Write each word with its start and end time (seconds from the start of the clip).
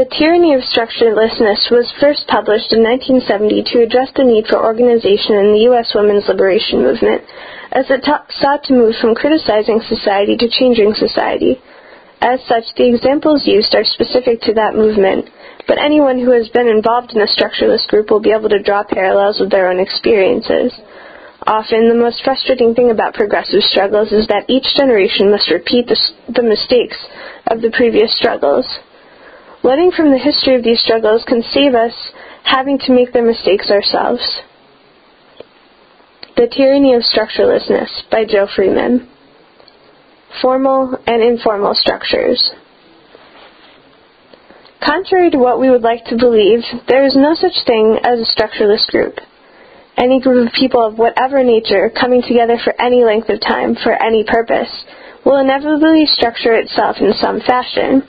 The 0.00 0.16
Tyranny 0.16 0.54
of 0.56 0.64
Structurelessness 0.64 1.68
was 1.68 1.92
first 2.00 2.24
published 2.26 2.72
in 2.72 2.80
1970 2.80 3.68
to 3.68 3.84
address 3.84 4.08
the 4.16 4.24
need 4.24 4.48
for 4.48 4.56
organization 4.56 5.36
in 5.36 5.52
the 5.52 5.68
U.S. 5.68 5.92
women's 5.92 6.24
liberation 6.24 6.80
movement, 6.80 7.20
as 7.70 7.84
it 7.92 8.00
ta- 8.00 8.24
sought 8.40 8.64
to 8.64 8.72
move 8.72 8.96
from 8.96 9.12
criticizing 9.12 9.84
society 9.84 10.40
to 10.40 10.48
changing 10.48 10.96
society. 10.96 11.60
As 12.24 12.40
such, 12.48 12.64
the 12.80 12.88
examples 12.88 13.44
used 13.44 13.76
are 13.76 13.84
specific 13.84 14.40
to 14.48 14.56
that 14.56 14.72
movement, 14.72 15.28
but 15.68 15.76
anyone 15.76 16.16
who 16.16 16.32
has 16.32 16.48
been 16.48 16.72
involved 16.72 17.12
in 17.12 17.20
a 17.20 17.28
structureless 17.28 17.84
group 17.84 18.08
will 18.08 18.24
be 18.24 18.32
able 18.32 18.48
to 18.48 18.64
draw 18.64 18.80
parallels 18.82 19.36
with 19.38 19.50
their 19.52 19.68
own 19.68 19.84
experiences. 19.84 20.72
Often, 21.44 21.92
the 21.92 22.00
most 22.00 22.24
frustrating 22.24 22.72
thing 22.72 22.88
about 22.88 23.12
progressive 23.12 23.60
struggles 23.68 24.12
is 24.16 24.26
that 24.28 24.48
each 24.48 24.80
generation 24.80 25.30
must 25.30 25.52
repeat 25.52 25.92
the, 25.92 26.00
the 26.32 26.42
mistakes 26.42 26.96
of 27.52 27.60
the 27.60 27.68
previous 27.68 28.16
struggles. 28.16 28.64
Learning 29.62 29.92
from 29.94 30.10
the 30.10 30.18
history 30.18 30.54
of 30.54 30.64
these 30.64 30.80
struggles 30.80 31.24
can 31.26 31.42
save 31.42 31.74
us 31.74 31.92
having 32.44 32.78
to 32.78 32.92
make 32.92 33.12
their 33.12 33.24
mistakes 33.24 33.70
ourselves. 33.70 34.40
The 36.36 36.48
Tyranny 36.48 36.94
of 36.94 37.02
Structurelessness 37.02 38.10
by 38.10 38.24
Jo 38.24 38.46
Freeman. 38.54 39.08
Formal 40.40 40.96
and 41.06 41.22
informal 41.22 41.74
structures. 41.74 42.50
Contrary 44.82 45.30
to 45.30 45.38
what 45.38 45.60
we 45.60 45.68
would 45.68 45.82
like 45.82 46.06
to 46.06 46.16
believe, 46.16 46.60
there 46.88 47.04
is 47.04 47.14
no 47.14 47.34
such 47.34 47.66
thing 47.66 47.98
as 48.02 48.20
a 48.20 48.24
structureless 48.24 48.86
group 48.86 49.18
any 50.00 50.20
group 50.20 50.48
of 50.48 50.54
people 50.54 50.84
of 50.84 50.98
whatever 50.98 51.44
nature 51.44 51.90
coming 51.90 52.22
together 52.22 52.56
for 52.62 52.74
any 52.80 53.04
length 53.04 53.28
of 53.28 53.40
time 53.40 53.76
for 53.76 53.92
any 53.92 54.24
purpose 54.24 54.84
will 55.24 55.36
inevitably 55.36 56.06
structure 56.06 56.54
itself 56.54 56.96
in 57.00 57.12
some 57.20 57.40
fashion. 57.40 58.02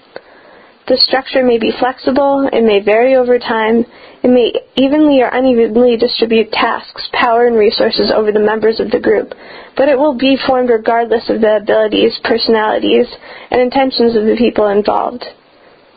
The 0.92 0.98
structure 1.08 1.42
may 1.42 1.58
be 1.58 1.72
flexible, 1.72 2.50
it 2.52 2.68
may 2.68 2.82
vary 2.84 3.16
over 3.16 3.40
time, 3.40 3.86
it 4.24 4.28
may 4.28 4.52
evenly 4.76 5.24
or 5.24 5.32
unevenly 5.32 5.96
distribute 5.96 6.52
tasks, 6.52 7.08
power, 7.14 7.48
and 7.48 7.56
resources 7.56 8.12
over 8.12 8.34
the 8.34 8.44
members 8.44 8.82
of 8.82 8.92
the 8.92 9.00
group, 9.00 9.32
but 9.78 9.88
it 9.88 9.98
will 9.98 10.18
be 10.20 10.36
formed 10.36 10.68
regardless 10.68 11.30
of 11.30 11.40
the 11.40 11.64
abilities, 11.64 12.20
personalities, 12.26 13.08
and 13.52 13.62
intentions 13.62 14.18
of 14.18 14.26
the 14.26 14.36
people 14.36 14.68
involved. 14.68 15.24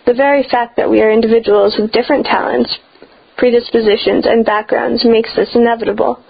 The 0.06 0.14
very 0.14 0.44
fact 0.44 0.76
that 0.76 0.88
we 0.88 1.02
are 1.02 1.10
individuals 1.10 1.74
with 1.76 1.90
different 1.90 2.26
talents, 2.26 2.78
predispositions, 3.36 4.26
and 4.26 4.46
backgrounds 4.46 5.04
makes 5.04 5.34
this 5.34 5.56
inevitable. 5.56 6.22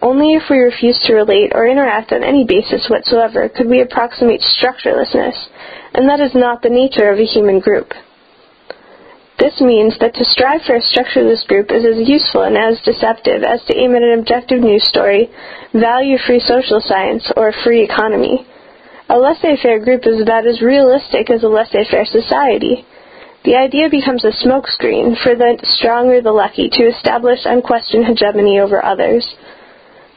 Only 0.00 0.34
if 0.34 0.44
we 0.48 0.58
refuse 0.58 1.00
to 1.06 1.14
relate 1.14 1.50
or 1.52 1.66
interact 1.66 2.12
on 2.12 2.22
any 2.22 2.46
basis 2.46 2.86
whatsoever 2.88 3.48
could 3.48 3.66
we 3.66 3.80
approximate 3.80 4.42
structurelessness, 4.42 5.34
and 5.98 6.08
that 6.08 6.20
is 6.20 6.30
not 6.32 6.62
the 6.62 6.70
nature 6.70 7.10
of 7.10 7.18
a 7.18 7.26
human 7.26 7.58
group. 7.58 7.90
This 9.36 9.60
means 9.60 9.98
that 9.98 10.14
to 10.14 10.24
strive 10.24 10.62
for 10.62 10.76
a 10.76 10.80
structureless 10.80 11.42
group 11.50 11.72
is 11.74 11.82
as 11.82 12.08
useful 12.08 12.42
and 12.42 12.56
as 12.56 12.78
deceptive 12.86 13.42
as 13.42 13.58
to 13.66 13.74
aim 13.74 13.96
at 13.96 14.06
an 14.06 14.20
objective 14.20 14.60
news 14.60 14.86
story, 14.86 15.28
value 15.74 16.16
free 16.24 16.38
social 16.38 16.78
science, 16.78 17.26
or 17.36 17.48
a 17.48 17.62
free 17.64 17.82
economy. 17.82 18.46
A 19.08 19.18
laissez 19.18 19.58
faire 19.60 19.82
group 19.82 20.06
is 20.06 20.22
about 20.22 20.46
as 20.46 20.62
realistic 20.62 21.30
as 21.30 21.42
a 21.42 21.48
laissez 21.48 21.90
faire 21.90 22.06
society. 22.06 22.86
The 23.44 23.56
idea 23.56 23.90
becomes 23.90 24.24
a 24.24 24.30
smokescreen 24.30 25.20
for 25.20 25.34
the 25.34 25.58
strong 25.78 26.10
or 26.10 26.22
the 26.22 26.30
lucky 26.30 26.68
to 26.70 26.94
establish 26.94 27.40
unquestioned 27.44 28.06
hegemony 28.06 28.60
over 28.60 28.84
others. 28.84 29.26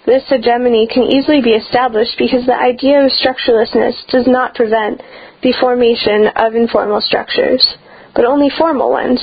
This 0.05 0.23
hegemony 0.29 0.87
can 0.87 1.03
easily 1.03 1.41
be 1.41 1.53
established 1.53 2.17
because 2.17 2.45
the 2.45 2.57
idea 2.57 3.05
of 3.05 3.11
structurelessness 3.11 4.07
does 4.09 4.27
not 4.27 4.55
prevent 4.55 5.01
the 5.43 5.53
formation 5.59 6.27
of 6.35 6.55
informal 6.55 7.01
structures, 7.01 7.65
but 8.15 8.25
only 8.25 8.49
formal 8.49 8.89
ones. 8.89 9.21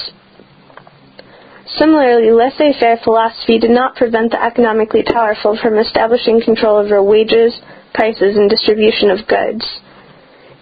Similarly, 1.66 2.30
laissez-faire 2.30 2.98
philosophy 3.04 3.58
did 3.58 3.70
not 3.70 3.96
prevent 3.96 4.30
the 4.30 4.42
economically 4.42 5.02
powerful 5.02 5.58
from 5.60 5.78
establishing 5.78 6.40
control 6.40 6.78
over 6.78 7.02
wages, 7.02 7.60
prices, 7.92 8.36
and 8.36 8.48
distribution 8.48 9.10
of 9.10 9.26
goods. 9.26 9.66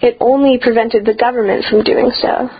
It 0.00 0.16
only 0.20 0.58
prevented 0.58 1.04
the 1.04 1.14
government 1.14 1.64
from 1.70 1.84
doing 1.84 2.10
so. 2.10 2.50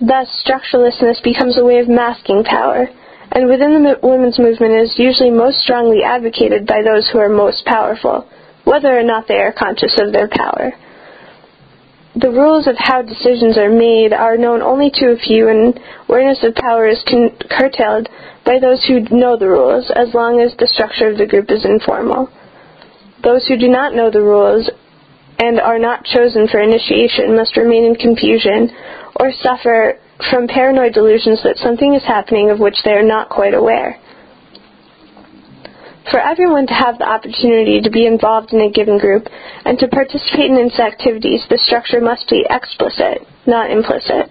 Thus, 0.00 0.28
structurelessness 0.46 1.22
becomes 1.22 1.58
a 1.58 1.64
way 1.64 1.78
of 1.78 1.88
masking 1.88 2.44
power, 2.44 2.88
and 3.32 3.46
within 3.46 3.82
the 3.82 3.98
women's 4.02 4.38
movement 4.38 4.74
is 4.74 4.98
usually 4.98 5.30
most 5.30 5.58
strongly 5.62 6.02
advocated 6.02 6.66
by 6.66 6.82
those 6.82 7.08
who 7.08 7.18
are 7.18 7.28
most 7.28 7.64
powerful, 7.64 8.28
whether 8.64 8.98
or 8.98 9.02
not 9.02 9.28
they 9.28 9.38
are 9.38 9.52
conscious 9.52 9.94
of 10.00 10.12
their 10.12 10.28
power. 10.28 10.72
The 12.16 12.30
rules 12.30 12.66
of 12.66 12.74
how 12.76 13.02
decisions 13.02 13.56
are 13.56 13.70
made 13.70 14.12
are 14.12 14.36
known 14.36 14.62
only 14.62 14.90
to 14.94 15.12
a 15.12 15.16
few, 15.16 15.48
and 15.48 15.78
awareness 16.08 16.42
of 16.42 16.56
power 16.56 16.88
is 16.88 17.02
con- 17.08 17.36
curtailed 17.48 18.08
by 18.44 18.58
those 18.58 18.84
who 18.84 19.06
know 19.14 19.38
the 19.38 19.48
rules, 19.48 19.92
as 19.94 20.12
long 20.12 20.40
as 20.40 20.56
the 20.58 20.66
structure 20.66 21.08
of 21.08 21.18
the 21.18 21.26
group 21.26 21.50
is 21.50 21.64
informal. 21.64 22.28
Those 23.22 23.46
who 23.46 23.56
do 23.56 23.68
not 23.68 23.94
know 23.94 24.10
the 24.10 24.22
rules 24.22 24.68
and 25.38 25.60
are 25.60 25.78
not 25.78 26.04
chosen 26.04 26.48
for 26.48 26.60
initiation 26.60 27.36
must 27.36 27.56
remain 27.56 27.84
in 27.84 27.94
confusion 27.94 28.74
or 29.20 29.30
suffer 29.40 30.00
from 30.28 30.48
paranoid 30.48 30.92
delusions 30.92 31.42
that 31.42 31.56
something 31.58 31.94
is 31.94 32.04
happening 32.04 32.50
of 32.50 32.58
which 32.58 32.76
they 32.84 32.92
are 32.92 33.06
not 33.06 33.28
quite 33.28 33.54
aware. 33.54 33.98
For 36.10 36.18
everyone 36.18 36.66
to 36.66 36.74
have 36.74 36.98
the 36.98 37.08
opportunity 37.08 37.80
to 37.80 37.90
be 37.90 38.06
involved 38.06 38.52
in 38.52 38.60
a 38.60 38.70
given 38.70 38.98
group 38.98 39.28
and 39.64 39.78
to 39.78 39.88
participate 39.88 40.50
in 40.50 40.56
its 40.56 40.80
activities, 40.80 41.46
the 41.48 41.58
structure 41.62 42.00
must 42.00 42.28
be 42.28 42.44
explicit, 42.50 43.22
not 43.46 43.70
implicit. 43.70 44.30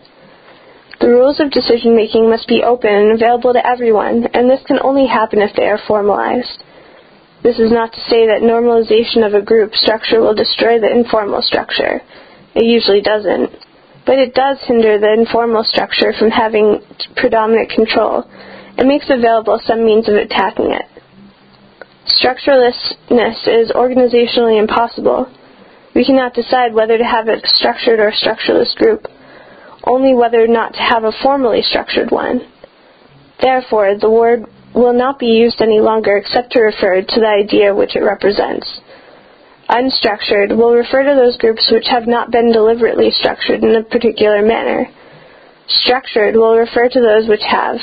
The 1.00 1.08
rules 1.08 1.40
of 1.40 1.52
decision 1.52 1.96
making 1.96 2.30
must 2.30 2.48
be 2.48 2.64
open 2.64 2.92
and 2.92 3.14
available 3.14 3.54
to 3.54 3.66
everyone, 3.66 4.28
and 4.34 4.50
this 4.50 4.60
can 4.68 4.80
only 4.84 5.08
happen 5.08 5.40
if 5.40 5.56
they 5.56 5.68
are 5.68 5.80
formalized. 5.88 6.62
This 7.42 7.58
is 7.58 7.72
not 7.72 7.94
to 7.94 8.02
say 8.10 8.28
that 8.28 8.44
normalization 8.44 9.26
of 9.26 9.34
a 9.34 9.42
group 9.42 9.74
structure 9.74 10.20
will 10.20 10.36
destroy 10.36 10.80
the 10.80 10.92
informal 10.92 11.42
structure. 11.42 12.02
It 12.54 12.66
usually 12.66 13.00
doesn't 13.00 13.56
but 14.06 14.18
it 14.18 14.34
does 14.34 14.58
hinder 14.66 15.00
the 15.00 15.14
informal 15.14 15.64
structure 15.64 16.14
from 16.18 16.32
having 16.32 16.82
predominant 17.16 17.70
control 17.70 18.24
and 18.78 18.88
makes 18.88 19.10
available 19.10 19.60
some 19.64 19.86
means 19.86 20.08
of 20.08 20.16
attacking 20.16 20.72
it. 20.72 20.88
Structurelessness 22.16 23.48
is 23.48 23.72
organizationally 23.72 24.60
impossible. 24.60 25.32
We 25.94 26.06
cannot 26.06 26.34
decide 26.34 26.74
whether 26.74 26.98
to 26.98 27.04
have 27.04 27.28
a 27.28 27.40
structured 27.46 28.00
or 28.00 28.12
structureless 28.12 28.74
group, 28.76 29.06
only 29.86 30.14
whether 30.14 30.44
or 30.44 30.48
not 30.48 30.74
to 30.74 30.80
have 30.80 31.04
a 31.04 31.12
formally 31.24 31.62
structured 31.62 32.12
one. 32.12 32.42
Therefore, 33.42 33.98
the 34.00 34.10
word 34.10 34.46
will 34.74 34.94
not 34.94 35.20
be 35.20 35.28
used 35.28 35.62
any 35.62 35.80
longer 35.80 36.18
except 36.18 36.52
to 36.54 36.62
refer 36.62 37.02
to 37.02 37.20
the 37.20 37.28
idea 37.28 37.76
which 37.76 37.96
it 37.96 38.04
represents. 38.04 38.82
Unstructured 39.70 40.56
will 40.58 40.74
refer 40.74 41.04
to 41.04 41.16
those 41.16 41.38
groups 41.38 41.70
which 41.72 41.86
have 41.88 42.08
not 42.08 42.32
been 42.32 42.52
deliberately 42.52 43.12
structured 43.12 43.64
in 43.64 43.76
a 43.76 43.84
particular 43.84 44.42
manner. 44.42 44.88
Structured 45.68 46.36
will 46.36 46.58
refer 46.58 46.90
to 46.90 47.00
those 47.00 47.30
which 47.30 47.44
have. 47.48 47.78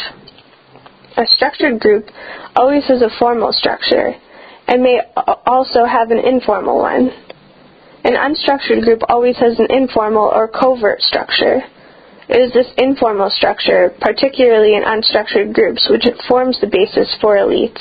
A 1.17 1.27
structured 1.27 1.79
group 1.79 2.07
always 2.57 2.85
has 2.89 3.03
a 3.03 3.11
formal 3.19 3.53
structure 3.53 4.15
and 4.67 4.83
may 4.83 5.01
also 5.47 5.85
have 5.85 6.11
an 6.11 6.19
informal 6.19 6.79
one. 6.79 7.11
An 8.03 8.15
unstructured 8.15 8.83
group 8.83 9.03
always 9.09 9.37
has 9.39 9.59
an 9.59 9.69
informal 9.71 10.27
or 10.35 10.49
covert 10.49 11.01
structure. 11.03 11.63
It 12.29 12.41
is 12.41 12.53
this 12.53 12.67
informal 12.79 13.31
structure, 13.31 13.95
particularly 14.01 14.75
in 14.75 14.83
unstructured 14.83 15.55
groups, 15.55 15.87
which 15.89 16.05
forms 16.29 16.59
the 16.61 16.67
basis 16.67 17.15
for 17.21 17.37
elites. 17.37 17.81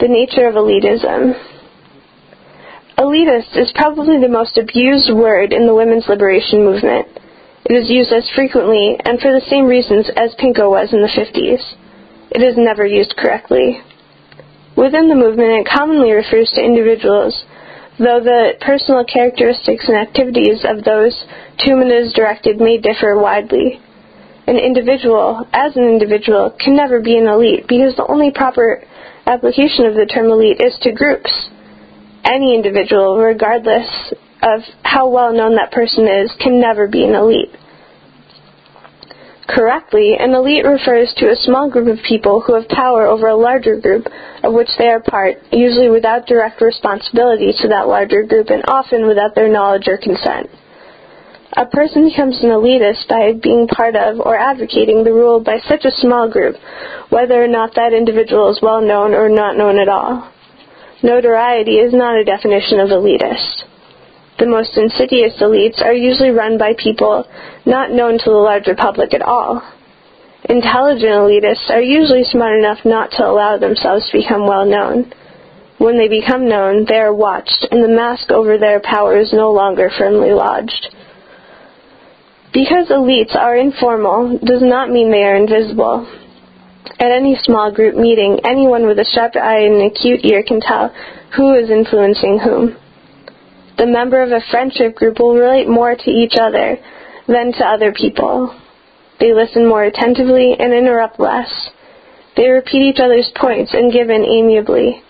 The 0.00 0.08
nature 0.08 0.48
of 0.48 0.54
elitism. 0.54 1.36
Elitist 2.96 3.52
is 3.52 3.70
probably 3.74 4.16
the 4.16 4.32
most 4.32 4.56
abused 4.56 5.12
word 5.12 5.52
in 5.52 5.66
the 5.66 5.74
women's 5.74 6.08
liberation 6.08 6.64
movement. 6.64 7.06
It 7.68 7.74
is 7.76 7.90
used 7.90 8.10
as 8.10 8.24
frequently 8.34 8.96
and 9.04 9.20
for 9.20 9.28
the 9.28 9.44
same 9.50 9.66
reasons 9.66 10.08
as 10.16 10.34
pinko 10.40 10.70
was 10.70 10.94
in 10.94 11.02
the 11.02 11.12
50s. 11.12 11.60
It 12.30 12.40
is 12.40 12.56
never 12.56 12.86
used 12.86 13.14
correctly. 13.18 13.82
Within 14.74 15.10
the 15.10 15.20
movement, 15.20 15.60
it 15.60 15.68
commonly 15.68 16.12
refers 16.12 16.50
to 16.54 16.64
individuals, 16.64 17.44
though 17.98 18.24
the 18.24 18.56
personal 18.62 19.04
characteristics 19.04 19.84
and 19.86 19.98
activities 19.98 20.64
of 20.64 20.82
those 20.82 21.12
to 21.58 21.64
whom 21.66 21.82
it 21.82 21.92
is 21.92 22.14
directed 22.14 22.56
may 22.56 22.78
differ 22.78 23.20
widely. 23.20 23.78
An 24.46 24.56
individual, 24.56 25.46
as 25.52 25.76
an 25.76 25.84
individual, 25.84 26.56
can 26.58 26.74
never 26.74 27.02
be 27.02 27.18
an 27.18 27.28
elite 27.28 27.68
because 27.68 27.94
the 27.96 28.06
only 28.08 28.30
proper 28.30 28.82
application 29.30 29.86
of 29.86 29.94
the 29.94 30.06
term 30.06 30.26
elite 30.26 30.60
is 30.60 30.76
to 30.82 30.92
groups. 30.92 31.30
Any 32.24 32.54
individual, 32.54 33.16
regardless 33.16 33.86
of 34.42 34.60
how 34.82 35.08
well 35.08 35.32
known 35.32 35.56
that 35.56 35.72
person 35.72 36.08
is, 36.08 36.30
can 36.40 36.60
never 36.60 36.88
be 36.88 37.04
an 37.04 37.14
elite. 37.14 37.54
Correctly, 39.48 40.14
an 40.18 40.30
elite 40.30 40.64
refers 40.64 41.12
to 41.16 41.30
a 41.30 41.36
small 41.36 41.70
group 41.70 41.88
of 41.88 42.04
people 42.06 42.40
who 42.40 42.54
have 42.54 42.68
power 42.68 43.06
over 43.06 43.28
a 43.28 43.36
larger 43.36 43.80
group 43.80 44.06
of 44.44 44.52
which 44.52 44.68
they 44.78 44.86
are 44.86 45.00
part, 45.00 45.38
usually 45.50 45.90
without 45.90 46.26
direct 46.26 46.60
responsibility 46.60 47.52
to 47.60 47.68
that 47.68 47.88
larger 47.88 48.22
group 48.22 48.48
and 48.48 48.62
often 48.68 49.08
without 49.08 49.34
their 49.34 49.48
knowledge 49.48 49.88
or 49.88 49.98
consent. 49.98 50.48
A 51.56 51.66
person 51.66 52.08
becomes 52.08 52.38
an 52.44 52.50
elitist 52.50 53.08
by 53.08 53.32
being 53.32 53.66
part 53.66 53.96
of 53.96 54.20
or 54.20 54.38
advocating 54.38 55.02
the 55.02 55.12
rule 55.12 55.40
by 55.40 55.58
such 55.58 55.84
a 55.84 55.90
small 55.96 56.28
group, 56.30 56.54
whether 57.08 57.42
or 57.42 57.48
not 57.48 57.74
that 57.74 57.92
individual 57.92 58.50
is 58.50 58.62
well 58.62 58.80
known 58.80 59.14
or 59.14 59.28
not 59.28 59.56
known 59.56 59.76
at 59.78 59.88
all. 59.88 60.30
Notoriety 61.02 61.78
is 61.78 61.92
not 61.92 62.16
a 62.16 62.24
definition 62.24 62.78
of 62.78 62.90
elitist. 62.90 63.64
The 64.38 64.46
most 64.46 64.76
insidious 64.76 65.34
elites 65.40 65.82
are 65.82 65.92
usually 65.92 66.30
run 66.30 66.56
by 66.56 66.74
people 66.78 67.26
not 67.66 67.90
known 67.90 68.18
to 68.18 68.30
the 68.30 68.36
larger 68.36 68.76
public 68.76 69.12
at 69.12 69.22
all. 69.22 69.60
Intelligent 70.48 71.10
elitists 71.10 71.68
are 71.68 71.82
usually 71.82 72.24
smart 72.24 72.58
enough 72.58 72.78
not 72.84 73.10
to 73.12 73.26
allow 73.26 73.58
themselves 73.58 74.08
to 74.08 74.18
become 74.18 74.46
well 74.46 74.64
known. 74.64 75.12
When 75.78 75.98
they 75.98 76.08
become 76.08 76.48
known, 76.48 76.86
they 76.88 76.98
are 76.98 77.12
watched, 77.12 77.66
and 77.72 77.82
the 77.82 77.88
mask 77.88 78.30
over 78.30 78.56
their 78.56 78.80
power 78.80 79.18
is 79.18 79.32
no 79.32 79.50
longer 79.50 79.90
firmly 79.98 80.32
lodged. 80.32 80.94
Because 82.52 82.88
elites 82.88 83.36
are 83.36 83.56
informal 83.56 84.38
does 84.38 84.62
not 84.62 84.90
mean 84.90 85.10
they 85.10 85.22
are 85.22 85.36
invisible. 85.36 86.06
At 86.98 87.12
any 87.12 87.36
small 87.42 87.72
group 87.72 87.94
meeting, 87.94 88.40
anyone 88.44 88.86
with 88.86 88.98
a 88.98 89.04
sharp 89.04 89.36
eye 89.36 89.60
and 89.60 89.76
an 89.76 89.86
acute 89.86 90.24
ear 90.24 90.42
can 90.42 90.60
tell 90.60 90.92
who 91.36 91.54
is 91.54 91.70
influencing 91.70 92.40
whom. 92.40 92.76
The 93.78 93.86
member 93.86 94.22
of 94.22 94.32
a 94.32 94.44
friendship 94.50 94.96
group 94.96 95.20
will 95.20 95.36
relate 95.36 95.68
more 95.68 95.94
to 95.94 96.10
each 96.10 96.34
other 96.40 96.76
than 97.28 97.52
to 97.52 97.64
other 97.64 97.92
people. 97.92 98.54
They 99.20 99.32
listen 99.32 99.68
more 99.68 99.84
attentively 99.84 100.56
and 100.58 100.74
interrupt 100.74 101.20
less. 101.20 101.70
They 102.36 102.48
repeat 102.48 102.82
each 102.82 103.00
other's 103.00 103.30
points 103.36 103.72
and 103.74 103.92
give 103.92 104.10
in 104.10 104.24
amiably. 104.24 105.02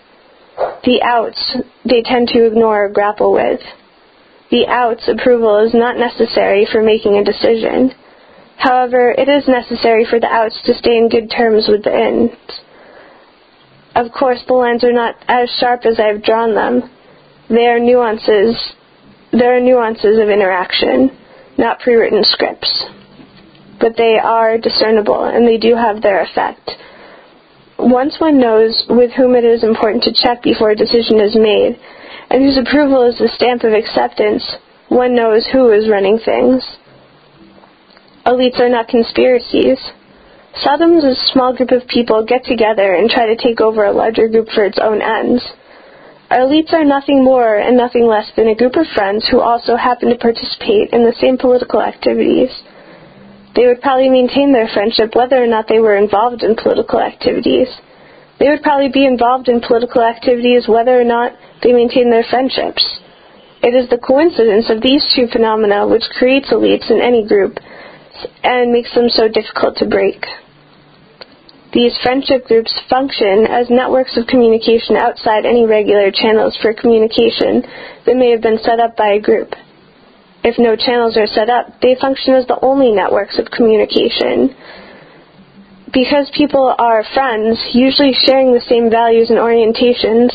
The 0.83 1.01
outs 1.03 1.57
they 1.85 2.03
tend 2.03 2.27
to 2.29 2.45
ignore 2.45 2.85
or 2.85 2.89
grapple 2.89 3.33
with. 3.33 3.61
The 4.51 4.67
outs 4.67 5.07
approval 5.07 5.65
is 5.65 5.73
not 5.73 5.97
necessary 5.97 6.67
for 6.69 6.83
making 6.83 7.15
a 7.15 7.23
decision. 7.23 7.93
However, 8.57 9.15
it 9.17 9.29
is 9.29 9.47
necessary 9.47 10.05
for 10.05 10.19
the 10.19 10.27
outs 10.27 10.59
to 10.65 10.73
stay 10.75 10.97
in 10.97 11.07
good 11.07 11.31
terms 11.31 11.67
with 11.69 11.83
the 11.83 11.95
ins. 11.95 12.35
Of 13.95 14.11
course, 14.11 14.39
the 14.47 14.53
lines 14.53 14.83
are 14.83 14.91
not 14.91 15.15
as 15.27 15.49
sharp 15.59 15.85
as 15.85 15.99
I 15.99 16.07
have 16.07 16.23
drawn 16.23 16.53
them. 16.53 16.83
They 17.49 17.65
are 17.67 17.79
nuances. 17.79 18.55
There 19.31 19.55
are 19.55 19.61
nuances 19.61 20.19
of 20.19 20.29
interaction, 20.29 21.17
not 21.57 21.79
pre-written 21.79 22.23
scripts. 22.23 22.85
But 23.79 23.95
they 23.97 24.19
are 24.21 24.57
discernible, 24.57 25.23
and 25.23 25.47
they 25.47 25.57
do 25.57 25.75
have 25.75 26.01
their 26.01 26.21
effect. 26.21 26.71
Once 27.79 28.19
one 28.19 28.39
knows 28.39 28.83
with 28.89 29.11
whom 29.11 29.33
it 29.35 29.43
is 29.43 29.63
important 29.63 30.03
to 30.03 30.13
check 30.13 30.43
before 30.43 30.71
a 30.71 30.75
decision 30.75 31.19
is 31.19 31.35
made, 31.35 31.79
and 32.31 32.41
whose 32.41 32.57
approval 32.57 33.03
is 33.03 33.19
the 33.19 33.27
stamp 33.35 33.63
of 33.67 33.73
acceptance, 33.73 34.55
one 34.87 35.13
knows 35.13 35.45
who 35.51 35.69
is 35.71 35.91
running 35.91 36.17
things. 36.23 36.63
Elites 38.25 38.57
are 38.57 38.69
not 38.69 38.87
conspiracies. 38.87 39.77
Seldom 40.55 40.95
does 40.95 41.03
a 41.03 41.31
small 41.33 41.51
group 41.53 41.71
of 41.71 41.87
people 41.91 42.23
get 42.23 42.45
together 42.45 42.95
and 42.95 43.09
try 43.09 43.27
to 43.27 43.35
take 43.35 43.59
over 43.59 43.83
a 43.83 43.91
larger 43.91 44.29
group 44.29 44.47
for 44.55 44.63
its 44.63 44.79
own 44.79 45.01
ends. 45.01 45.43
Our 46.31 46.47
elites 46.47 46.71
are 46.71 46.85
nothing 46.85 47.21
more 47.21 47.57
and 47.57 47.75
nothing 47.75 48.07
less 48.07 48.31
than 48.37 48.47
a 48.47 48.55
group 48.55 48.77
of 48.77 48.87
friends 48.95 49.27
who 49.27 49.41
also 49.41 49.75
happen 49.75 50.07
to 50.07 50.15
participate 50.15 50.95
in 50.95 51.03
the 51.03 51.15
same 51.19 51.37
political 51.37 51.81
activities. 51.81 52.51
They 53.57 53.67
would 53.67 53.81
probably 53.81 54.09
maintain 54.09 54.53
their 54.53 54.71
friendship 54.71 55.15
whether 55.15 55.35
or 55.35 55.47
not 55.47 55.67
they 55.67 55.79
were 55.79 55.97
involved 55.97 56.43
in 56.43 56.55
political 56.55 57.01
activities. 57.01 57.67
They 58.39 58.47
would 58.47 58.63
probably 58.63 58.87
be 58.87 59.05
involved 59.05 59.49
in 59.49 59.59
political 59.59 60.01
activities 60.01 60.69
whether 60.69 60.95
or 60.95 61.03
not 61.03 61.35
they 61.63 61.73
maintain 61.73 62.09
their 62.09 62.25
friendships. 62.29 62.83
It 63.63 63.75
is 63.75 63.89
the 63.89 64.01
coincidence 64.01 64.69
of 64.69 64.81
these 64.81 65.05
two 65.15 65.27
phenomena 65.27 65.87
which 65.87 66.03
creates 66.17 66.49
elites 66.49 66.89
in 66.89 66.99
any 66.99 67.27
group 67.27 67.57
and 68.43 68.71
makes 68.71 68.93
them 68.93 69.09
so 69.09 69.27
difficult 69.27 69.77
to 69.77 69.85
break. 69.85 70.25
These 71.73 71.97
friendship 72.03 72.47
groups 72.47 72.73
function 72.89 73.47
as 73.47 73.69
networks 73.69 74.17
of 74.17 74.27
communication 74.27 74.97
outside 74.97 75.45
any 75.45 75.65
regular 75.65 76.11
channels 76.11 76.57
for 76.61 76.73
communication 76.73 77.63
that 78.05 78.17
may 78.17 78.31
have 78.31 78.41
been 78.41 78.59
set 78.59 78.79
up 78.79 78.97
by 78.97 79.13
a 79.15 79.21
group. 79.21 79.53
If 80.43 80.57
no 80.57 80.75
channels 80.75 81.15
are 81.15 81.27
set 81.27 81.49
up, 81.49 81.79
they 81.81 81.95
function 81.95 82.33
as 82.33 82.47
the 82.47 82.59
only 82.61 82.91
networks 82.91 83.37
of 83.37 83.45
communication. 83.53 84.55
Because 85.93 86.31
people 86.35 86.73
are 86.77 87.05
friends, 87.13 87.61
usually 87.73 88.13
sharing 88.25 88.51
the 88.51 88.65
same 88.67 88.89
values 88.89 89.29
and 89.29 89.37
orientations, 89.37 90.33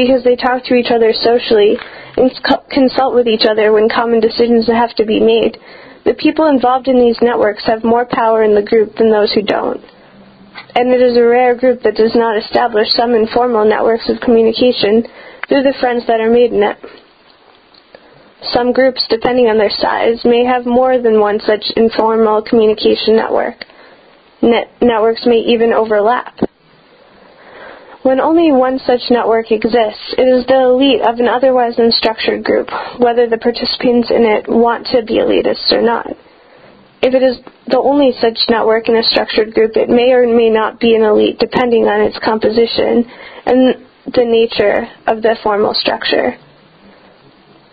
because 0.00 0.24
they 0.24 0.36
talk 0.36 0.64
to 0.64 0.74
each 0.74 0.88
other 0.88 1.12
socially 1.12 1.76
and 2.16 2.32
consult 2.72 3.14
with 3.14 3.28
each 3.28 3.44
other 3.44 3.72
when 3.72 3.88
common 3.88 4.20
decisions 4.20 4.66
have 4.66 4.96
to 4.96 5.04
be 5.04 5.20
made. 5.20 5.60
The 6.04 6.16
people 6.16 6.48
involved 6.48 6.88
in 6.88 6.96
these 6.96 7.20
networks 7.20 7.64
have 7.66 7.84
more 7.84 8.08
power 8.08 8.42
in 8.42 8.54
the 8.54 8.64
group 8.64 8.96
than 8.96 9.12
those 9.12 9.32
who 9.34 9.42
don't. 9.42 9.84
And 10.74 10.88
it 10.88 11.02
is 11.02 11.16
a 11.16 11.22
rare 11.22 11.54
group 11.54 11.82
that 11.82 11.96
does 11.96 12.14
not 12.14 12.38
establish 12.38 12.88
some 12.96 13.12
informal 13.12 13.68
networks 13.68 14.08
of 14.08 14.20
communication 14.20 15.04
through 15.48 15.68
the 15.68 15.76
friends 15.80 16.06
that 16.06 16.20
are 16.20 16.30
made 16.32 16.52
in 16.52 16.62
it. 16.62 16.78
Some 18.56 18.72
groups, 18.72 19.04
depending 19.10 19.46
on 19.46 19.58
their 19.58 19.70
size, 19.70 20.24
may 20.24 20.44
have 20.44 20.64
more 20.64 20.96
than 20.96 21.20
one 21.20 21.40
such 21.40 21.64
informal 21.76 22.40
communication 22.40 23.16
network. 23.16 23.66
Net- 24.40 24.72
networks 24.80 25.26
may 25.26 25.44
even 25.44 25.74
overlap. 25.74 26.38
When 28.02 28.18
only 28.18 28.50
one 28.50 28.78
such 28.78 29.10
network 29.10 29.52
exists, 29.52 30.14
it 30.16 30.24
is 30.24 30.46
the 30.46 30.72
elite 30.72 31.02
of 31.02 31.20
an 31.20 31.28
otherwise 31.28 31.76
unstructured 31.76 32.42
group, 32.42 32.68
whether 32.98 33.28
the 33.28 33.36
participants 33.36 34.10
in 34.10 34.24
it 34.24 34.48
want 34.48 34.86
to 34.88 35.02
be 35.04 35.20
elitists 35.20 35.70
or 35.70 35.82
not. 35.82 36.08
If 37.02 37.12
it 37.12 37.22
is 37.22 37.40
the 37.66 37.78
only 37.78 38.12
such 38.20 38.38
network 38.48 38.88
in 38.88 38.96
a 38.96 39.02
structured 39.02 39.52
group, 39.52 39.76
it 39.76 39.90
may 39.90 40.12
or 40.12 40.26
may 40.26 40.48
not 40.48 40.80
be 40.80 40.96
an 40.96 41.02
elite 41.02 41.38
depending 41.38 41.84
on 41.84 42.00
its 42.00 42.18
composition 42.24 43.04
and 43.44 43.84
the 44.08 44.24
nature 44.24 44.88
of 45.06 45.20
the 45.20 45.36
formal 45.42 45.74
structure. 45.74 46.36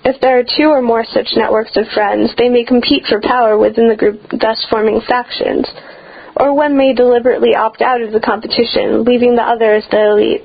If 0.04 0.20
there 0.20 0.40
are 0.40 0.44
two 0.44 0.68
or 0.68 0.82
more 0.82 1.06
such 1.06 1.36
networks 1.36 1.76
of 1.76 1.88
friends, 1.94 2.32
they 2.38 2.50
may 2.50 2.64
compete 2.64 3.04
for 3.08 3.22
power 3.22 3.58
within 3.58 3.88
the 3.88 3.96
group, 3.96 4.20
thus 4.32 4.66
forming 4.70 5.00
factions 5.08 5.68
or 6.40 6.54
one 6.54 6.78
may 6.78 6.94
deliberately 6.94 7.56
opt 7.56 7.82
out 7.82 8.02
of 8.02 8.12
the 8.12 8.20
competition, 8.20 9.04
leaving 9.04 9.36
the 9.36 9.42
other 9.42 9.74
as 9.74 9.84
the 9.90 10.12
elite. 10.12 10.44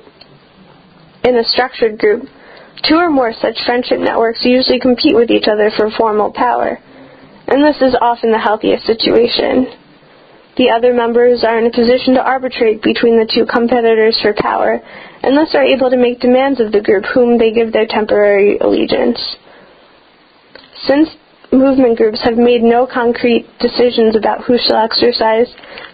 In 1.23 1.37
a 1.37 1.43
structured 1.43 1.97
group, 1.97 2.27
two 2.87 2.95
or 2.95 3.09
more 3.09 3.31
such 3.33 3.63
friendship 3.65 3.99
networks 3.99 4.43
usually 4.43 4.79
compete 4.79 5.15
with 5.15 5.29
each 5.29 5.47
other 5.47 5.71
for 5.75 5.89
formal 5.91 6.31
power, 6.33 6.79
and 7.47 7.63
this 7.63 7.81
is 7.81 7.95
often 8.01 8.31
the 8.31 8.39
healthiest 8.39 8.85
situation. 8.85 9.67
The 10.55 10.69
other 10.69 10.93
members 10.93 11.43
are 11.43 11.57
in 11.57 11.65
a 11.65 11.71
position 11.71 12.13
to 12.13 12.21
arbitrate 12.21 12.83
between 12.83 13.17
the 13.17 13.25
two 13.25 13.45
competitors 13.45 14.19
for 14.21 14.33
power, 14.37 14.81
and 15.23 15.35
thus 15.35 15.55
are 15.55 15.63
able 15.63 15.89
to 15.89 15.97
make 15.97 16.19
demands 16.19 16.59
of 16.59 16.71
the 16.71 16.81
group 16.81 17.05
whom 17.13 17.37
they 17.37 17.51
give 17.51 17.73
their 17.73 17.87
temporary 17.87 18.57
allegiance. 18.59 19.19
Since 20.85 21.09
movement 21.53 21.97
groups 21.97 22.21
have 22.23 22.37
made 22.37 22.61
no 22.61 22.85
concrete 22.85 23.45
decisions 23.59 24.15
about 24.15 24.43
who 24.43 24.57
shall 24.57 24.83
exercise 24.83 25.47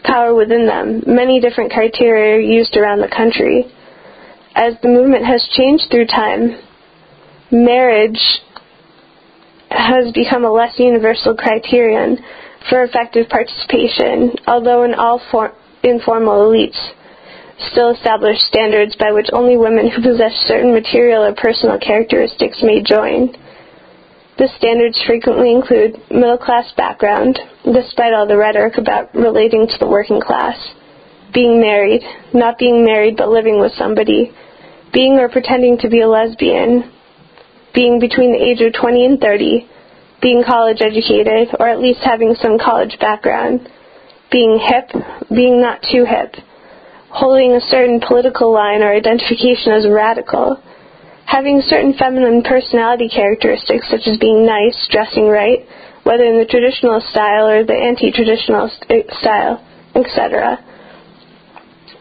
power 0.04 0.34
within 0.34 0.66
them. 0.66 1.04
Many 1.06 1.39
different 1.39 1.72
criteria 1.72 2.36
are 2.36 2.39
used 2.39 2.75
around 2.78 3.01
the 3.01 3.08
country. 3.08 3.66
As 4.56 4.74
the 4.82 4.88
movement 4.88 5.25
has 5.25 5.48
changed 5.56 5.86
through 5.92 6.08
time, 6.08 6.58
marriage 7.51 8.42
has 9.70 10.12
become 10.13 10.46
a 10.46 10.51
less 10.51 10.80
universal 10.80 11.36
criterion 11.36 12.18
for 12.70 12.84
effective 12.84 13.30
participation, 13.30 14.34
although 14.48 14.84
in 14.84 14.94
all 14.94 15.22
for- 15.32 15.54
informal 15.84 16.50
elites 16.50 16.80
still 17.72 17.92
establish 17.92 18.39
standards 18.39 18.96
by 18.96 19.12
which 19.12 19.28
only 19.34 19.58
women 19.58 19.89
who 19.89 20.01
possess 20.01 20.34
certain 20.48 20.74
material 20.74 21.24
or 21.24 21.34
personal 21.36 21.78
characteristics 21.78 22.60
may 22.63 22.82
join. 22.82 23.36
The 24.39 24.48
standards 24.58 24.98
frequently 25.05 25.51
include 25.51 26.00
middle 26.10 26.38
class 26.38 26.72
background, 26.77 27.38
despite 27.65 28.13
all 28.13 28.25
the 28.25 28.38
rhetoric 28.38 28.77
about 28.77 29.13
relating 29.13 29.67
to 29.67 29.77
the 29.77 29.86
working 29.86 30.22
class, 30.22 30.55
being 31.34 31.60
married, 31.60 32.01
not 32.34 32.58
being 32.58 32.86
married 32.86 33.17
but 33.17 33.27
living 33.27 33.60
with 33.60 33.74
somebody, 33.74 34.31
being 34.93 35.19
or 35.19 35.27
pretending 35.27 35.77
to 35.79 35.89
be 35.89 36.00
a 36.00 36.08
lesbian, 36.08 36.89
being 37.75 38.00
between 38.00 38.31
the 38.31 38.41
age 38.41 38.62
of 38.62 38.72
20 38.72 39.05
and 39.05 39.19
30, 39.19 39.67
being 40.22 40.41
college 40.48 40.79
educated, 40.79 41.53
or 41.60 41.67
at 41.67 41.81
least 41.81 42.00
having 42.00 42.34
some 42.41 42.58
college 42.58 42.98
background, 42.98 43.67
being 44.31 44.58
hip, 44.58 44.88
being 45.36 45.60
not 45.60 45.84
too 45.91 46.05
hip, 46.05 46.36
holding 47.10 47.51
a 47.55 47.67
certain 47.67 48.00
political 48.00 48.53
line 48.53 48.84
or 48.84 48.96
identification 48.96 49.74
as 49.74 49.86
radical, 49.86 50.63
having 51.29 51.62
certain 51.62 51.93
feminine 51.93 52.41
personality 52.41 53.07
characteristics 53.07 53.86
such 53.89 54.01
as 54.07 54.17
being 54.17 54.45
nice, 54.45 54.75
dressing 54.89 55.27
right, 55.27 55.62
whether 56.01 56.24
in 56.24 56.39
the 56.39 56.45
traditional 56.50 57.00
style 57.00 57.45
or 57.48 57.63
the 57.63 57.74
anti-traditional 57.74 58.67
st- 58.67 59.05
eh, 59.05 59.13
style, 59.21 59.62
etc. 59.93 60.57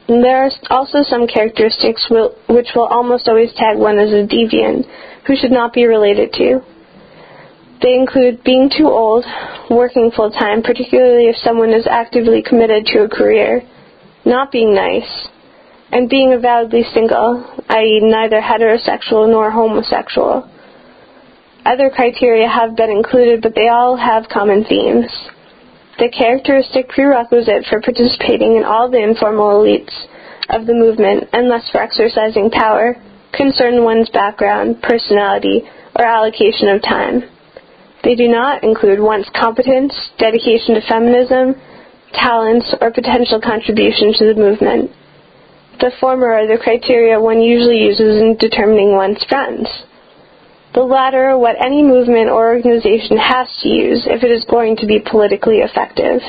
There 0.08 0.44
are 0.44 0.50
also 0.70 1.02
some 1.02 1.26
characteristics 1.26 2.06
will, 2.08 2.34
which 2.48 2.68
will 2.74 2.86
almost 2.86 3.28
always 3.28 3.52
tag 3.52 3.76
one 3.76 3.98
as 3.98 4.08
a 4.08 4.24
deviant, 4.24 4.88
who 5.26 5.36
should 5.36 5.52
not 5.52 5.74
be 5.74 5.84
related 5.84 6.32
to. 6.32 6.64
They 7.82 7.92
include 7.92 8.42
being 8.42 8.70
too 8.74 8.88
old, 8.88 9.26
working 9.68 10.10
full 10.10 10.30
time, 10.30 10.62
particularly 10.62 11.28
if 11.28 11.36
someone 11.36 11.74
is 11.74 11.86
actively 11.86 12.42
committed 12.42 12.86
to 12.86 13.02
a 13.04 13.08
career, 13.08 13.60
not 14.24 14.50
being 14.50 14.74
nice, 14.74 15.28
and 15.90 16.08
being 16.08 16.32
avowedly 16.32 16.84
single, 16.92 17.44
i.e., 17.68 18.00
neither 18.02 18.40
heterosexual 18.40 19.28
nor 19.28 19.50
homosexual. 19.50 20.48
Other 21.64 21.90
criteria 21.90 22.48
have 22.48 22.76
been 22.76 22.90
included, 22.90 23.42
but 23.42 23.54
they 23.54 23.68
all 23.68 23.96
have 23.96 24.28
common 24.28 24.64
themes. 24.64 25.06
The 25.98 26.08
characteristic 26.08 26.88
prerequisite 26.88 27.66
for 27.68 27.80
participating 27.80 28.56
in 28.56 28.64
all 28.64 28.90
the 28.90 29.02
informal 29.02 29.62
elites 29.62 29.92
of 30.50 30.66
the 30.66 30.74
movement, 30.74 31.28
unless 31.32 31.68
for 31.70 31.80
exercising 31.80 32.50
power, 32.50 32.96
concern 33.32 33.84
one's 33.84 34.08
background, 34.10 34.80
personality, 34.82 35.62
or 35.96 36.04
allocation 36.04 36.68
of 36.68 36.82
time. 36.82 37.22
They 38.04 38.14
do 38.14 38.28
not 38.28 38.62
include 38.62 39.00
one's 39.00 39.28
competence, 39.34 39.92
dedication 40.18 40.74
to 40.74 40.82
feminism, 40.88 41.56
talents, 42.14 42.72
or 42.80 42.92
potential 42.92 43.40
contribution 43.40 44.14
to 44.16 44.32
the 44.32 44.40
movement. 44.40 44.90
The 45.80 45.92
former 46.00 46.32
are 46.32 46.46
the 46.46 46.58
criteria 46.62 47.20
one 47.20 47.40
usually 47.40 47.78
uses 47.78 48.20
in 48.20 48.36
determining 48.36 48.96
one's 48.96 49.22
friends. 49.28 49.68
The 50.74 50.82
latter 50.82 51.30
are 51.30 51.38
what 51.38 51.56
any 51.64 51.82
movement 51.82 52.30
or 52.30 52.48
organization 52.48 53.16
has 53.16 53.48
to 53.62 53.68
use 53.68 54.02
if 54.06 54.22
it 54.22 54.30
is 54.30 54.44
going 54.50 54.76
to 54.78 54.86
be 54.86 54.98
politically 54.98 55.58
effective. 55.58 56.20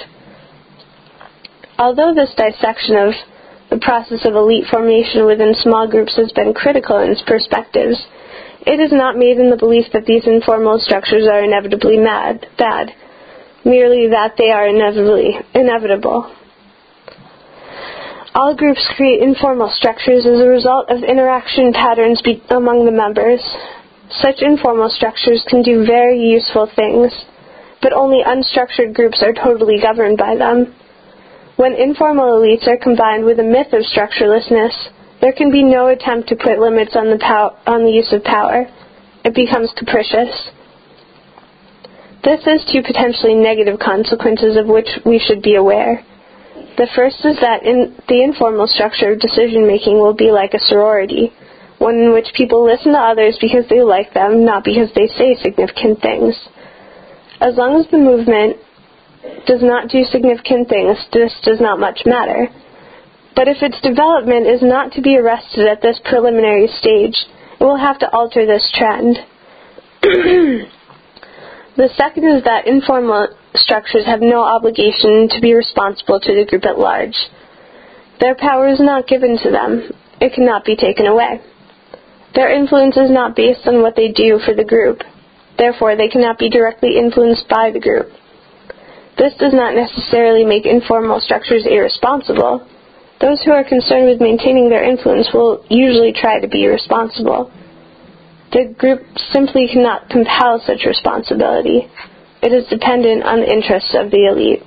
Although 1.80 2.14
this 2.14 2.30
dissection 2.38 2.96
of 2.96 3.14
the 3.70 3.80
process 3.82 4.26
of 4.26 4.36
elite 4.36 4.66
formation 4.70 5.26
within 5.26 5.54
small 5.56 5.88
groups 5.90 6.16
has 6.18 6.32
been 6.34 6.54
critical 6.54 7.00
in 7.00 7.12
its 7.12 7.24
perspectives, 7.26 7.98
it 8.66 8.80
is 8.80 8.92
not 8.92 9.18
made 9.18 9.38
in 9.38 9.50
the 9.50 9.58
belief 9.58 9.86
that 9.94 10.06
these 10.06 10.28
informal 10.28 10.80
structures 10.80 11.26
are 11.26 11.44
inevitably 11.44 11.98
mad, 11.98 12.46
bad, 12.58 12.92
merely 13.66 14.10
that 14.10 14.36
they 14.38 14.52
are 14.52 14.68
inevitably 14.68 15.40
inevitable. 15.54 16.36
All 18.36 18.56
groups 18.56 18.88
create 18.96 19.22
informal 19.22 19.72
structures 19.74 20.26
as 20.26 20.40
a 20.40 20.48
result 20.48 20.90
of 20.90 21.04
interaction 21.04 21.74
patterns 21.74 22.22
be- 22.22 22.44
among 22.50 22.86
the 22.86 22.92
members. 22.92 23.42
Such 24.22 24.42
informal 24.42 24.90
structures 24.90 25.44
can 25.50 25.62
do 25.64 25.86
very 25.86 26.20
useful 26.20 26.70
things, 26.76 27.12
but 27.82 27.94
only 27.94 28.24
unstructured 28.24 28.94
groups 28.94 29.22
are 29.22 29.34
totally 29.34 29.80
governed 29.82 30.18
by 30.18 30.36
them. 30.36 30.76
When 31.56 31.74
informal 31.74 32.40
elites 32.40 32.68
are 32.68 32.78
combined 32.78 33.26
with 33.26 33.40
a 33.40 33.44
myth 33.44 33.74
of 33.74 33.82
structurelessness, 33.82 34.74
there 35.22 35.34
can 35.34 35.52
be 35.52 35.64
no 35.64 35.88
attempt 35.88 36.30
to 36.30 36.36
put 36.36 36.60
limits 36.60 36.96
on 36.96 37.10
the, 37.10 37.18
pow- 37.18 37.58
on 37.68 37.84
the 37.84 37.92
use 37.92 38.14
of 38.14 38.24
power. 38.24 38.70
It 39.26 39.36
becomes 39.36 39.74
capricious. 39.76 40.52
This 42.24 42.46
has 42.46 42.64
two 42.72 42.82
potentially 42.84 43.36
negative 43.36 43.80
consequences 43.80 44.56
of 44.56 44.68
which 44.68 44.88
we 45.06 45.20
should 45.20 45.42
be 45.42 45.56
aware. 45.56 46.06
The 46.80 46.88
first 46.96 47.20
is 47.28 47.36
that 47.44 47.68
in 47.68 47.92
the 48.08 48.24
informal 48.24 48.66
structure 48.66 49.12
of 49.12 49.20
decision 49.20 49.68
making 49.68 50.00
will 50.00 50.14
be 50.14 50.32
like 50.32 50.54
a 50.54 50.64
sorority, 50.64 51.34
one 51.78 51.96
in 51.96 52.14
which 52.14 52.32
people 52.34 52.64
listen 52.64 52.94
to 52.94 52.98
others 52.98 53.38
because 53.42 53.68
they 53.68 53.82
like 53.84 54.14
them, 54.14 54.46
not 54.46 54.64
because 54.64 54.88
they 54.96 55.08
say 55.08 55.36
significant 55.44 56.00
things. 56.00 56.40
As 57.42 57.60
long 57.60 57.76
as 57.84 57.92
the 57.92 58.00
movement 58.00 58.64
does 59.46 59.60
not 59.62 59.90
do 59.90 60.06
significant 60.06 60.70
things, 60.70 60.96
this 61.12 61.36
does 61.44 61.60
not 61.60 61.84
much 61.84 62.04
matter. 62.06 62.48
But 63.36 63.50
if 63.50 63.60
its 63.62 63.82
development 63.82 64.48
is 64.48 64.62
not 64.64 64.94
to 64.94 65.02
be 65.02 65.18
arrested 65.18 65.68
at 65.68 65.82
this 65.82 66.00
preliminary 66.08 66.72
stage, 66.80 67.28
it 67.60 67.64
will 67.64 67.76
have 67.76 68.00
to 68.00 68.10
alter 68.16 68.46
this 68.48 68.64
trend. 68.72 69.20
the 71.80 71.90
second 71.96 72.28
is 72.28 72.44
that 72.44 72.68
informal 72.68 73.32
structures 73.56 74.06
have 74.06 74.20
no 74.20 74.44
obligation 74.44 75.32
to 75.32 75.40
be 75.40 75.56
responsible 75.56 76.20
to 76.20 76.36
the 76.36 76.44
group 76.44 76.66
at 76.66 76.78
large. 76.78 77.16
Their 78.20 78.36
power 78.36 78.68
is 78.68 78.82
not 78.84 79.08
given 79.08 79.40
to 79.40 79.50
them. 79.50 79.88
It 80.20 80.36
cannot 80.36 80.66
be 80.66 80.76
taken 80.76 81.08
away. 81.08 81.40
Their 82.36 82.52
influence 82.52 82.98
is 82.98 83.10
not 83.10 83.34
based 83.34 83.66
on 83.66 83.82
what 83.82 83.96
they 83.96 84.12
do 84.12 84.40
for 84.44 84.54
the 84.54 84.68
group. 84.68 85.00
Therefore, 85.58 85.96
they 85.96 86.10
cannot 86.10 86.38
be 86.38 86.50
directly 86.50 87.00
influenced 87.00 87.48
by 87.48 87.72
the 87.72 87.80
group. 87.80 88.12
This 89.18 89.34
does 89.40 89.54
not 89.54 89.74
necessarily 89.74 90.44
make 90.44 90.66
informal 90.66 91.20
structures 91.20 91.66
irresponsible. 91.66 92.68
Those 93.22 93.42
who 93.44 93.52
are 93.52 93.64
concerned 93.64 94.08
with 94.08 94.20
maintaining 94.20 94.68
their 94.68 94.84
influence 94.84 95.32
will 95.34 95.64
usually 95.70 96.12
try 96.12 96.40
to 96.40 96.48
be 96.48 96.68
responsible. 96.68 97.52
The 98.52 98.74
group 98.78 99.02
simply 99.32 99.68
cannot 99.72 100.10
compel 100.10 100.62
such 100.66 100.86
responsibility. 100.86 101.88
It 102.42 102.54
is 102.54 102.68
dependent 102.70 103.24
on 103.24 103.42
the 103.42 103.52
interests 103.52 103.94
of 103.94 104.12
the 104.12 104.26
elite. 104.26 104.64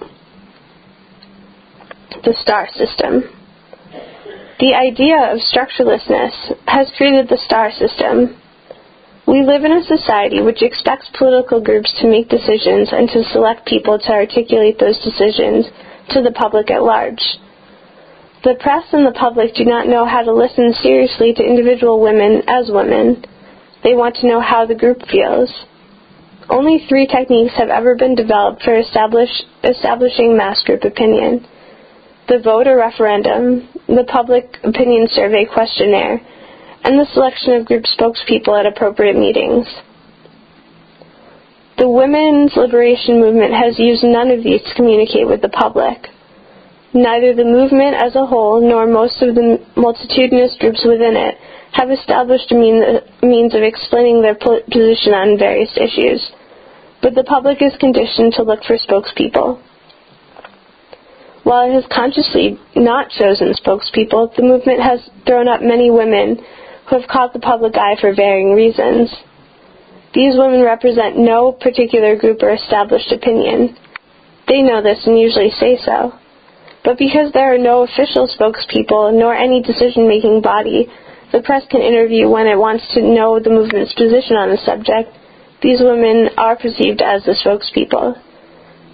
The 2.25 2.37
star 2.41 2.69
system. 2.69 3.25
The 4.61 4.75
idea 4.75 5.33
of 5.33 5.41
structurelessness 5.41 6.55
has 6.69 6.93
created 6.97 7.29
the 7.29 7.41
star 7.45 7.73
system, 7.73 8.41
we 9.27 9.43
live 9.43 9.65
in 9.65 9.73
a 9.73 9.85
society 9.85 10.43
which 10.43 10.63
expects 10.63 11.09
political 11.17 11.61
groups 11.61 11.93
to 12.01 12.11
make 12.11 12.29
decisions 12.29 12.91
and 12.93 13.09
to 13.11 13.23
select 13.33 13.67
people 13.67 13.99
to 13.99 14.11
articulate 14.11 14.81
those 14.81 14.99
decisions 14.99 15.67
to 16.11 16.23
the 16.23 16.33
public 16.33 16.71
at 16.71 16.83
large. 16.83 17.23
The 18.43 18.59
press 18.59 18.83
and 18.93 19.07
the 19.07 19.15
public 19.15 19.55
do 19.55 19.65
not 19.65 19.87
know 19.87 20.05
how 20.05 20.23
to 20.23 20.35
listen 20.35 20.75
seriously 20.83 21.33
to 21.35 21.43
individual 21.45 22.03
women 22.03 22.43
as 22.49 22.69
women. 22.69 23.25
They 23.83 23.95
want 23.95 24.17
to 24.17 24.29
know 24.29 24.41
how 24.41 24.67
the 24.67 24.75
group 24.75 24.99
feels. 25.11 25.51
Only 26.49 26.85
three 26.89 27.07
techniques 27.07 27.55
have 27.57 27.69
ever 27.69 27.97
been 27.97 28.15
developed 28.15 28.63
for 28.63 28.79
establish, 28.79 29.31
establishing 29.65 30.37
mass 30.37 30.63
group 30.63 30.85
opinion 30.85 31.47
the 32.29 32.39
vote 32.39 32.67
or 32.67 32.77
referendum, 32.77 33.69
the 33.89 34.07
public 34.07 34.57
opinion 34.63 35.09
survey 35.11 35.45
questionnaire, 35.45 36.21
and 36.85 36.99
the 36.99 37.07
selection 37.13 37.55
of 37.55 37.67
group 37.67 37.85
spokespeople 37.85 38.59
at 38.59 38.67
appropriate 38.67 39.17
meetings. 39.17 39.67
The 41.79 41.91
women's 41.91 42.53
liberation 42.55 43.21
movement 43.21 43.53
has 43.53 43.79
used 43.79 44.05
none 44.05 44.31
of 44.31 44.45
these 44.45 44.63
to 44.63 44.75
communicate 44.77 45.27
with 45.27 45.43
the 45.43 45.49
public. 45.49 46.09
Neither 46.95 47.35
the 47.35 47.45
movement 47.45 47.97
as 47.97 48.15
a 48.15 48.27
whole 48.27 48.61
nor 48.61 48.87
most 48.87 49.21
of 49.23 49.35
the 49.35 49.59
multitudinous 49.77 50.57
groups 50.61 50.85
within 50.87 51.17
it 51.17 51.37
have 51.73 51.91
established 51.91 52.53
a 52.53 52.55
means 52.55 53.55
of 53.55 53.63
explaining 53.63 54.21
their 54.21 54.35
position 54.35 55.15
on 55.15 55.39
various 55.39 55.73
issues, 55.77 56.21
but 57.01 57.15
the 57.15 57.25
public 57.25 57.63
is 57.63 57.73
conditioned 57.81 58.35
to 58.35 58.43
look 58.43 58.61
for 58.65 58.77
spokespeople. 58.77 59.61
While 61.45 61.71
it 61.71 61.75
has 61.75 61.85
consciously 61.91 62.61
not 62.77 63.11
chosen 63.11 63.53
spokespeople, 63.55 64.37
the 64.37 64.43
movement 64.43 64.81
has 64.81 65.01
thrown 65.27 65.49
up 65.49 65.61
many 65.61 65.91
women 65.91 66.39
who 66.89 67.01
have 67.01 67.09
caught 67.09 67.33
the 67.33 67.41
public 67.41 67.75
eye 67.75 67.97
for 68.01 68.15
varying 68.15 68.55
reasons. 68.55 69.11
These 70.15 70.37
women 70.37 70.63
represent 70.63 71.19
no 71.19 71.53
particular 71.53 72.17
group 72.17 72.43
or 72.43 72.53
established 72.53 73.11
opinion. 73.11 73.77
They 74.47 74.61
know 74.61 74.83
this 74.83 75.07
and 75.07 75.19
usually 75.19 75.51
say 75.59 75.79
so. 75.83 76.13
But 76.85 76.99
because 76.99 77.33
there 77.33 77.55
are 77.55 77.59
no 77.59 77.83
official 77.83 78.29
spokespeople 78.29 79.15
nor 79.19 79.35
any 79.35 79.63
decision 79.63 80.07
making 80.07 80.43
body, 80.43 80.87
the 81.33 81.41
press 81.41 81.65
can 81.71 81.81
interview 81.81 82.29
when 82.29 82.47
it 82.47 82.57
wants 82.57 82.85
to 82.95 83.01
know 83.01 83.41
the 83.41 83.51
movement's 83.51 83.95
position 83.95 84.37
on 84.37 84.53
the 84.53 84.61
subject. 84.65 85.09
These 85.63 85.81
women 85.81 86.29
are 86.37 86.57
perceived 86.57 87.01
as 87.01 87.25
the 87.25 87.33
spokespeople. 87.33 88.21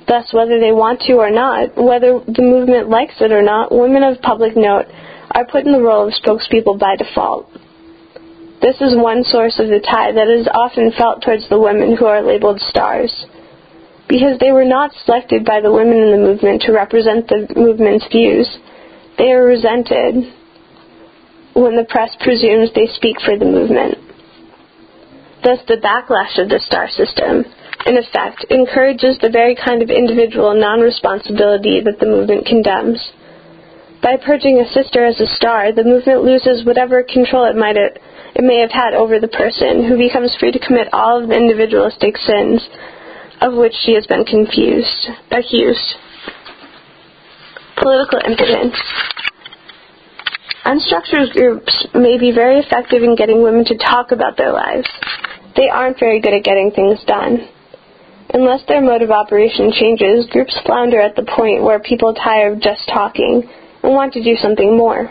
Thus, 0.06 0.32
whether 0.32 0.58
they 0.60 0.72
want 0.72 1.02
to 1.02 1.14
or 1.18 1.30
not, 1.30 1.76
whether 1.76 2.20
the 2.24 2.42
movement 2.42 2.88
likes 2.88 3.20
it 3.20 3.32
or 3.32 3.42
not, 3.42 3.74
women 3.74 4.02
of 4.02 4.22
public 4.22 4.56
note 4.56 4.86
are 5.32 5.44
put 5.44 5.66
in 5.66 5.72
the 5.72 5.82
role 5.82 6.06
of 6.06 6.14
spokespeople 6.14 6.78
by 6.78 6.96
default. 6.96 7.50
This 8.62 8.80
is 8.80 8.96
one 8.96 9.24
source 9.24 9.58
of 9.58 9.68
the 9.68 9.80
tie 9.80 10.12
that 10.12 10.28
is 10.28 10.48
often 10.48 10.92
felt 10.96 11.22
towards 11.22 11.48
the 11.48 11.58
women 11.58 11.96
who 11.96 12.06
are 12.06 12.22
labeled 12.22 12.60
stars. 12.70 13.12
Because 14.08 14.38
they 14.40 14.52
were 14.52 14.64
not 14.64 14.90
selected 15.04 15.44
by 15.44 15.60
the 15.60 15.72
women 15.72 15.98
in 15.98 16.10
the 16.10 16.26
movement 16.26 16.62
to 16.62 16.72
represent 16.72 17.28
the 17.28 17.46
movement's 17.54 18.06
views, 18.10 18.48
they 19.18 19.32
are 19.32 19.44
resented 19.44 20.32
when 21.62 21.76
the 21.76 21.84
press 21.88 22.14
presumes 22.20 22.70
they 22.74 22.86
speak 22.94 23.20
for 23.24 23.36
the 23.36 23.44
movement. 23.44 23.98
Thus, 25.42 25.58
the 25.66 25.78
backlash 25.78 26.38
of 26.38 26.48
the 26.48 26.60
star 26.60 26.88
system, 26.90 27.44
in 27.86 27.96
effect, 27.96 28.44
encourages 28.50 29.18
the 29.18 29.30
very 29.30 29.54
kind 29.54 29.82
of 29.82 29.90
individual 29.90 30.54
non 30.54 30.80
responsibility 30.80 31.80
that 31.80 31.98
the 32.00 32.06
movement 32.06 32.46
condemns. 32.46 32.98
By 34.02 34.16
purging 34.16 34.58
a 34.58 34.72
sister 34.72 35.04
as 35.04 35.18
a 35.20 35.26
star, 35.34 35.72
the 35.72 35.84
movement 35.84 36.22
loses 36.22 36.64
whatever 36.64 37.02
control 37.02 37.44
it 37.46 37.56
might 37.56 37.76
it 37.76 38.44
may 38.44 38.60
have 38.60 38.70
had 38.70 38.94
over 38.94 39.18
the 39.18 39.28
person, 39.28 39.86
who 39.86 39.96
becomes 39.96 40.36
free 40.38 40.52
to 40.52 40.58
commit 40.58 40.92
all 40.92 41.22
of 41.22 41.28
the 41.28 41.36
individualistic 41.36 42.16
sins 42.18 42.62
of 43.40 43.54
which 43.54 43.74
she 43.82 43.94
has 43.94 44.06
been 44.06 44.24
confused, 44.24 45.08
accused. 45.30 45.94
Political 47.76 48.20
impotence. 48.26 48.74
Unstructured 50.68 51.32
groups 51.32 51.86
may 51.94 52.18
be 52.18 52.30
very 52.30 52.58
effective 52.58 53.02
in 53.02 53.16
getting 53.16 53.42
women 53.42 53.64
to 53.64 53.78
talk 53.78 54.12
about 54.12 54.36
their 54.36 54.52
lives. 54.52 54.86
They 55.56 55.70
aren't 55.70 55.98
very 55.98 56.20
good 56.20 56.34
at 56.34 56.44
getting 56.44 56.70
things 56.70 57.02
done. 57.06 57.48
Unless 58.34 58.66
their 58.68 58.82
mode 58.82 59.00
of 59.00 59.10
operation 59.10 59.72
changes, 59.72 60.26
groups 60.26 60.54
flounder 60.66 61.00
at 61.00 61.16
the 61.16 61.24
point 61.24 61.62
where 61.62 61.80
people 61.80 62.12
tire 62.12 62.52
of 62.52 62.60
just 62.60 62.86
talking 62.86 63.48
and 63.82 63.94
want 63.94 64.12
to 64.12 64.22
do 64.22 64.36
something 64.36 64.76
more. 64.76 65.10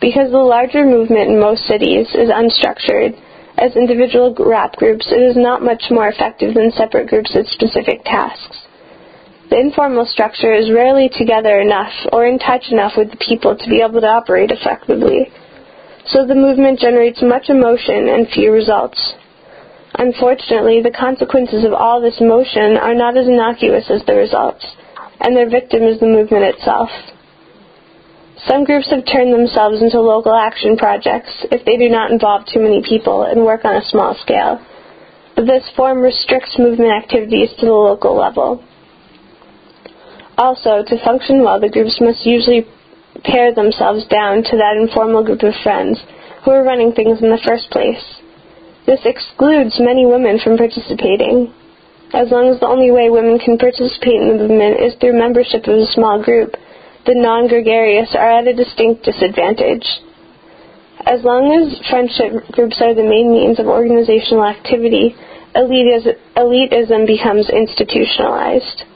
Because 0.00 0.30
the 0.30 0.38
larger 0.38 0.86
movement 0.86 1.28
in 1.28 1.38
most 1.38 1.66
cities 1.66 2.06
is 2.14 2.30
unstructured, 2.30 3.20
as 3.58 3.76
individual 3.76 4.34
rap 4.38 4.76
groups, 4.76 5.12
it 5.12 5.20
is 5.20 5.36
not 5.36 5.62
much 5.62 5.82
more 5.90 6.08
effective 6.08 6.54
than 6.54 6.72
separate 6.72 7.10
groups 7.10 7.32
with 7.34 7.46
specific 7.48 8.02
tasks. 8.04 8.64
The 9.50 9.58
informal 9.58 10.06
structure 10.06 10.54
is 10.54 10.70
rarely 10.70 11.10
together 11.10 11.60
enough 11.60 11.92
or 12.12 12.24
in 12.24 12.38
touch 12.38 12.70
enough 12.70 12.92
with 12.96 13.10
the 13.10 13.16
people 13.16 13.56
to 13.58 13.68
be 13.68 13.82
able 13.82 14.00
to 14.00 14.06
operate 14.06 14.52
effectively. 14.52 15.26
So 16.06 16.24
the 16.24 16.36
movement 16.36 16.78
generates 16.78 17.20
much 17.20 17.50
emotion 17.50 18.08
and 18.08 18.28
few 18.30 18.52
results. 18.52 18.98
Unfortunately, 19.98 20.80
the 20.80 20.94
consequences 20.94 21.64
of 21.64 21.72
all 21.72 22.00
this 22.00 22.20
motion 22.20 22.78
are 22.78 22.94
not 22.94 23.16
as 23.16 23.26
innocuous 23.26 23.90
as 23.90 24.06
the 24.06 24.14
results, 24.14 24.64
and 25.18 25.36
their 25.36 25.50
victim 25.50 25.82
is 25.82 25.98
the 25.98 26.06
movement 26.06 26.44
itself. 26.44 26.88
Some 28.46 28.62
groups 28.62 28.88
have 28.90 29.04
turned 29.04 29.34
themselves 29.34 29.82
into 29.82 30.00
local 30.00 30.32
action 30.32 30.76
projects 30.76 31.30
if 31.50 31.66
they 31.66 31.76
do 31.76 31.90
not 31.90 32.12
involve 32.12 32.46
too 32.46 32.60
many 32.60 32.82
people 32.86 33.24
and 33.24 33.44
work 33.44 33.64
on 33.64 33.76
a 33.76 33.88
small 33.90 34.14
scale. 34.22 34.64
But 35.34 35.46
this 35.46 35.68
form 35.76 35.98
restricts 35.98 36.56
movement 36.56 36.92
activities 36.92 37.50
to 37.58 37.66
the 37.66 37.72
local 37.72 38.16
level. 38.16 38.64
Also, 40.40 40.80
to 40.80 41.04
function 41.04 41.44
well, 41.44 41.60
the 41.60 41.68
groups 41.68 42.00
must 42.00 42.24
usually 42.24 42.64
pare 43.28 43.52
themselves 43.52 44.08
down 44.08 44.40
to 44.40 44.56
that 44.56 44.80
informal 44.80 45.20
group 45.22 45.42
of 45.44 45.52
friends 45.62 46.00
who 46.42 46.50
are 46.50 46.64
running 46.64 46.96
things 46.96 47.20
in 47.20 47.28
the 47.28 47.44
first 47.44 47.68
place. 47.68 48.00
This 48.86 49.04
excludes 49.04 49.76
many 49.76 50.06
women 50.08 50.40
from 50.40 50.56
participating. 50.56 51.52
As 52.16 52.32
long 52.32 52.48
as 52.48 52.58
the 52.58 52.72
only 52.72 52.90
way 52.90 53.12
women 53.12 53.38
can 53.38 53.60
participate 53.60 54.16
in 54.16 54.32
the 54.32 54.48
movement 54.48 54.80
is 54.80 54.96
through 54.96 55.20
membership 55.20 55.68
of 55.68 55.76
a 55.76 55.92
small 55.92 56.24
group, 56.24 56.56
the 57.04 57.12
non-gregarious 57.14 58.16
are 58.16 58.40
at 58.40 58.48
a 58.48 58.56
distinct 58.56 59.04
disadvantage. 59.04 59.84
As 61.04 61.20
long 61.20 61.52
as 61.52 61.76
friendship 61.92 62.48
groups 62.48 62.80
are 62.80 62.96
the 62.96 63.04
main 63.04 63.28
means 63.28 63.60
of 63.60 63.68
organizational 63.68 64.48
activity, 64.48 65.12
elitism 65.52 67.04
becomes 67.04 67.52
institutionalized. 67.52 68.88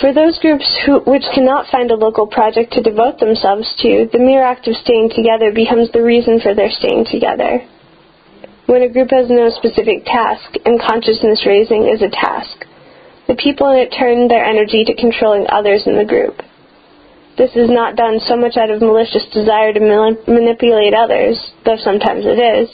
For 0.00 0.14
those 0.14 0.38
groups 0.38 0.64
who, 0.86 1.00
which 1.00 1.28
cannot 1.34 1.68
find 1.68 1.90
a 1.90 1.94
local 1.94 2.26
project 2.26 2.72
to 2.72 2.80
devote 2.80 3.20
themselves 3.20 3.68
to, 3.84 4.08
the 4.10 4.18
mere 4.18 4.42
act 4.42 4.66
of 4.66 4.76
staying 4.76 5.10
together 5.14 5.52
becomes 5.52 5.92
the 5.92 6.02
reason 6.02 6.40
for 6.40 6.54
their 6.54 6.70
staying 6.70 7.04
together. 7.12 7.60
When 8.64 8.80
a 8.80 8.88
group 8.88 9.10
has 9.10 9.28
no 9.28 9.50
specific 9.50 10.06
task, 10.06 10.56
and 10.64 10.80
consciousness 10.80 11.44
raising 11.44 11.84
is 11.84 12.00
a 12.00 12.08
task, 12.08 12.64
the 13.28 13.36
people 13.36 13.68
in 13.72 13.78
it 13.78 13.92
turn 13.92 14.28
their 14.28 14.44
energy 14.44 14.84
to 14.88 14.96
controlling 14.96 15.44
others 15.52 15.84
in 15.84 15.98
the 15.98 16.08
group. 16.08 16.40
This 17.36 17.52
is 17.54 17.68
not 17.68 17.96
done 17.96 18.20
so 18.24 18.36
much 18.36 18.56
out 18.56 18.70
of 18.70 18.80
malicious 18.80 19.26
desire 19.34 19.74
to 19.74 19.80
manipulate 20.26 20.94
others, 20.94 21.36
though 21.66 21.76
sometimes 21.76 22.24
it 22.24 22.40
is, 22.40 22.70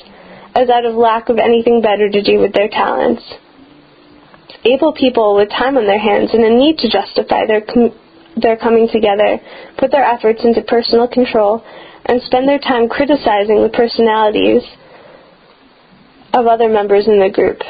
as 0.54 0.70
out 0.70 0.84
of 0.84 0.94
lack 0.94 1.28
of 1.28 1.38
anything 1.38 1.82
better 1.82 2.08
to 2.08 2.22
do 2.22 2.38
with 2.38 2.52
their 2.52 2.68
talents. 2.68 3.22
Able 4.66 4.92
people 4.92 5.36
with 5.36 5.48
time 5.50 5.76
on 5.76 5.86
their 5.86 5.98
hands 5.98 6.30
and 6.32 6.44
a 6.44 6.50
need 6.50 6.78
to 6.78 6.90
justify 6.90 7.46
their 7.46 7.60
com- 7.60 7.94
their 8.36 8.56
coming 8.56 8.88
together 8.92 9.40
put 9.78 9.90
their 9.90 10.04
efforts 10.04 10.44
into 10.44 10.60
personal 10.62 11.08
control 11.08 11.62
and 12.04 12.20
spend 12.22 12.48
their 12.48 12.58
time 12.58 12.88
criticizing 12.88 13.62
the 13.62 13.70
personalities 13.72 14.62
of 16.34 16.46
other 16.46 16.68
members 16.68 17.06
in 17.06 17.18
the 17.18 17.30
group 17.30 17.62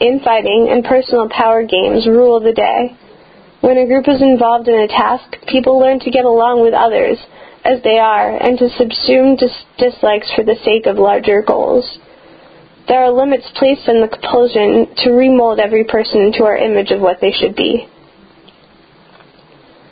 infighting, 0.00 0.68
and 0.70 0.84
personal 0.84 1.28
power 1.28 1.62
games 1.62 2.06
rule 2.06 2.40
the 2.40 2.52
day. 2.52 2.96
When 3.60 3.78
a 3.78 3.86
group 3.86 4.08
is 4.08 4.22
involved 4.22 4.68
in 4.68 4.78
a 4.78 4.88
task, 4.88 5.36
people 5.48 5.78
learn 5.78 5.98
to 6.00 6.10
get 6.10 6.24
along 6.24 6.62
with 6.62 6.74
others 6.74 7.18
as 7.64 7.82
they 7.82 7.98
are 7.98 8.36
and 8.36 8.58
to 8.58 8.70
subsume 8.78 9.36
dis- 9.38 9.66
dislikes 9.78 10.30
for 10.34 10.44
the 10.44 10.56
sake 10.64 10.86
of 10.86 10.96
larger 10.96 11.42
goals. 11.42 11.98
There 12.88 13.04
are 13.04 13.12
limits 13.12 13.44
placed 13.54 13.86
on 13.88 14.00
the 14.00 14.08
compulsion 14.08 14.88
to 15.04 15.12
remold 15.12 15.60
every 15.60 15.84
person 15.84 16.22
into 16.22 16.44
our 16.44 16.56
image 16.56 16.90
of 16.90 17.00
what 17.00 17.20
they 17.20 17.32
should 17.32 17.54
be. 17.54 17.86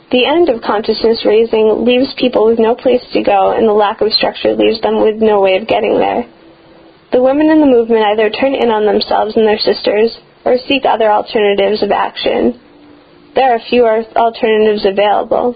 The 0.09 0.25
end 0.25 0.49
of 0.49 0.63
consciousness 0.63 1.21
raising 1.25 1.85
leaves 1.85 2.15
people 2.17 2.47
with 2.47 2.57
no 2.57 2.73
place 2.73 3.03
to 3.13 3.21
go, 3.21 3.51
and 3.51 3.67
the 3.67 3.77
lack 3.77 4.01
of 4.01 4.13
structure 4.13 4.55
leaves 4.55 4.81
them 4.81 5.03
with 5.03 5.21
no 5.21 5.41
way 5.41 5.57
of 5.57 5.67
getting 5.67 5.99
there. 5.99 6.25
The 7.11 7.21
women 7.21 7.51
in 7.51 7.59
the 7.59 7.69
movement 7.69 8.03
either 8.07 8.29
turn 8.29 8.55
in 8.55 8.71
on 8.71 8.85
themselves 8.85 9.35
and 9.35 9.45
their 9.45 9.59
sisters 9.59 10.17
or 10.43 10.57
seek 10.57 10.83
other 10.85 11.11
alternatives 11.11 11.83
of 11.83 11.91
action. 11.91 12.59
There 13.35 13.53
are 13.53 13.59
fewer 13.69 14.03
alternatives 14.15 14.85
available. 14.85 15.53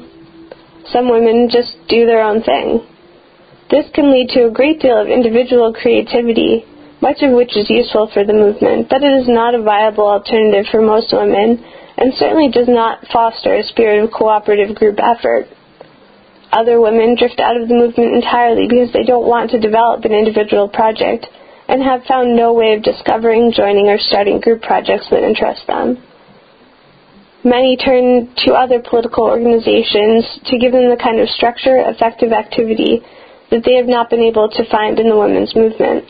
Some 0.92 1.10
women 1.10 1.50
just 1.50 1.74
do 1.88 2.06
their 2.06 2.22
own 2.22 2.44
thing. 2.44 2.86
This 3.72 3.90
can 3.96 4.12
lead 4.12 4.30
to 4.36 4.46
a 4.46 4.52
great 4.52 4.82
deal 4.82 5.00
of 5.00 5.08
individual 5.08 5.74
creativity, 5.74 6.66
much 7.02 7.22
of 7.22 7.34
which 7.34 7.58
is 7.58 7.70
useful 7.70 8.10
for 8.14 8.24
the 8.24 8.34
movement, 8.34 8.88
but 8.90 9.04
it 9.04 9.14
is 9.22 9.28
not 9.28 9.56
a 9.56 9.62
viable 9.62 10.08
alternative 10.08 10.70
for 10.72 10.82
most 10.82 11.12
women 11.12 11.58
and 11.98 12.14
certainly 12.16 12.50
does 12.50 12.70
not 12.70 13.06
foster 13.12 13.54
a 13.56 13.64
spirit 13.64 14.04
of 14.04 14.12
cooperative 14.12 14.76
group 14.76 14.98
effort. 15.02 15.48
Other 16.52 16.80
women 16.80 17.16
drift 17.18 17.40
out 17.40 17.58
of 17.58 17.68
the 17.68 17.74
movement 17.74 18.14
entirely 18.14 18.68
because 18.68 18.92
they 18.94 19.04
don't 19.04 19.28
want 19.28 19.52
to 19.52 19.60
develop 19.60 20.06
an 20.06 20.14
individual 20.14 20.70
project 20.70 21.26
and 21.68 21.82
have 21.82 22.04
found 22.04 22.36
no 22.36 22.54
way 22.54 22.74
of 22.74 22.84
discovering, 22.84 23.54
joining, 23.56 23.88
or 23.88 23.98
starting 23.98 24.40
group 24.40 24.62
projects 24.62 25.08
that 25.10 25.24
interest 25.24 25.66
them. 25.68 25.98
Many 27.44 27.78
turn 27.78 28.30
to 28.46 28.54
other 28.54 28.84
political 28.84 29.24
organizations 29.24 30.28
to 30.46 30.60
give 30.60 30.74
them 30.74 30.92
the 30.92 31.00
kind 31.02 31.20
of 31.20 31.30
structure, 31.30 31.80
effective 31.88 32.32
activity 32.32 33.02
that 33.50 33.64
they 33.66 33.76
have 33.76 33.88
not 33.88 34.10
been 34.10 34.22
able 34.22 34.50
to 34.50 34.70
find 34.70 35.00
in 35.00 35.10
the 35.10 35.18
women's 35.18 35.56
movement. 35.56 36.06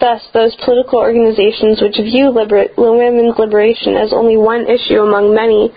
Thus, 0.00 0.22
those 0.32 0.56
political 0.64 0.98
organizations 0.98 1.82
which 1.82 1.96
view 1.96 2.30
liber- 2.30 2.72
women's 2.76 3.38
liberation 3.38 3.96
as 3.96 4.12
only 4.12 4.36
one 4.36 4.66
issue 4.66 5.00
among 5.00 5.34
many 5.34 5.70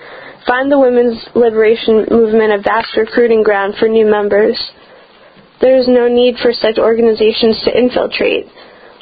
find 0.47 0.71
the 0.71 0.79
women's 0.79 1.19
liberation 1.35 2.07
movement 2.09 2.53
a 2.53 2.61
vast 2.61 2.95
recruiting 2.95 3.43
ground 3.43 3.75
for 3.79 3.87
new 3.87 4.05
members. 4.05 4.57
There 5.59 5.77
is 5.77 5.87
no 5.87 6.07
need 6.07 6.37
for 6.41 6.53
such 6.53 6.77
organizations 6.77 7.61
to 7.63 7.77
infiltrate, 7.77 8.47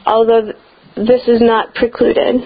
although 0.06 0.54
this 0.96 1.28
is 1.28 1.42
not 1.42 1.74
precluded. 1.76 2.42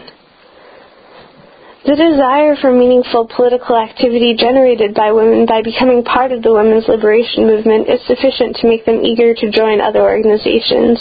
The 1.85 1.95
desire 1.95 2.55
for 2.59 2.73
meaningful 2.73 3.29
political 3.29 3.77
activity 3.77 4.35
generated 4.35 4.95
by 4.95 5.11
women 5.11 5.45
by 5.45 5.61
becoming 5.61 6.03
part 6.03 6.31
of 6.31 6.41
the 6.41 6.51
women's 6.51 6.88
liberation 6.88 7.45
movement 7.45 7.88
is 7.88 8.01
sufficient 8.07 8.57
to 8.57 8.67
make 8.67 8.85
them 8.85 9.05
eager 9.05 9.35
to 9.35 9.51
join 9.51 9.79
other 9.79 10.01
organizations. 10.01 10.97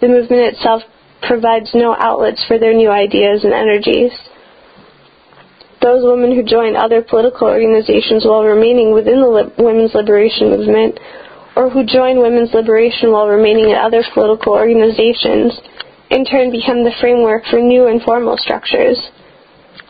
The 0.00 0.08
movement 0.08 0.52
itself 0.54 0.82
provides 1.26 1.70
no 1.74 1.94
outlets 1.98 2.44
for 2.46 2.58
their 2.58 2.74
new 2.74 2.90
ideas 2.90 3.44
and 3.44 3.52
energies. 3.52 4.12
Those 5.82 6.02
women 6.02 6.34
who 6.34 6.42
join 6.42 6.74
other 6.74 7.02
political 7.02 7.48
organizations 7.48 8.24
while 8.24 8.42
remaining 8.42 8.92
within 8.92 9.20
the 9.20 9.28
li- 9.28 9.52
women's 9.58 9.94
liberation 9.94 10.50
movement 10.50 10.98
or 11.54 11.70
who 11.70 11.84
join 11.84 12.20
women's 12.20 12.52
liberation 12.52 13.12
while 13.12 13.28
remaining 13.28 13.70
in 13.70 13.76
other 13.76 14.04
political 14.12 14.52
organizations, 14.52 15.58
in 16.10 16.24
turn 16.24 16.50
become 16.50 16.84
the 16.84 16.94
framework 17.00 17.44
for 17.50 17.60
new 17.60 17.86
informal 17.86 18.36
structures. 18.36 18.98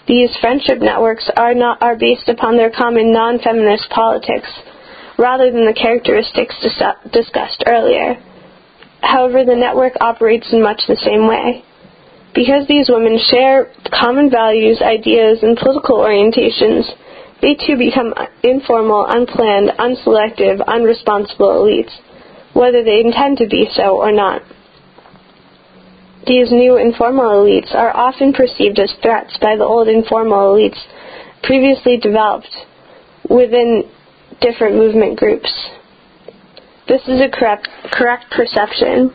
These 0.06 0.30
friendship 0.40 0.78
networks 0.78 1.28
are 1.36 1.54
not 1.54 1.82
are 1.82 1.96
based 1.96 2.28
upon 2.28 2.56
their 2.56 2.70
common 2.70 3.12
non-feminist 3.12 3.90
politics, 3.90 4.48
rather 5.18 5.50
than 5.50 5.66
the 5.66 5.74
characteristics 5.74 6.54
dis- 6.62 7.12
discussed 7.12 7.64
earlier. 7.66 8.16
However, 9.06 9.44
the 9.44 9.54
network 9.54 9.94
operates 10.00 10.52
in 10.52 10.62
much 10.62 10.82
the 10.88 10.96
same 10.96 11.28
way. 11.28 11.62
Because 12.34 12.66
these 12.66 12.90
women 12.90 13.18
share 13.30 13.72
common 13.90 14.30
values, 14.30 14.82
ideas, 14.82 15.38
and 15.42 15.56
political 15.56 15.98
orientations, 15.98 16.84
they 17.40 17.54
too 17.54 17.78
become 17.78 18.12
informal, 18.42 19.06
unplanned, 19.08 19.70
unselective, 19.78 20.58
unresponsible 20.66 21.62
elites, 21.62 21.94
whether 22.52 22.82
they 22.82 23.00
intend 23.00 23.38
to 23.38 23.46
be 23.46 23.68
so 23.72 23.96
or 23.96 24.12
not. 24.12 24.42
These 26.26 26.50
new 26.50 26.76
informal 26.76 27.44
elites 27.44 27.72
are 27.74 27.96
often 27.96 28.32
perceived 28.32 28.80
as 28.80 28.92
threats 29.00 29.38
by 29.40 29.54
the 29.56 29.64
old 29.64 29.86
informal 29.86 30.54
elites 30.54 30.82
previously 31.44 31.96
developed 31.96 32.50
within 33.30 33.84
different 34.40 34.74
movement 34.74 35.16
groups. 35.16 35.50
This 36.88 37.02
is 37.08 37.20
a 37.20 37.28
correct, 37.28 37.68
correct 37.92 38.30
perception. 38.30 39.12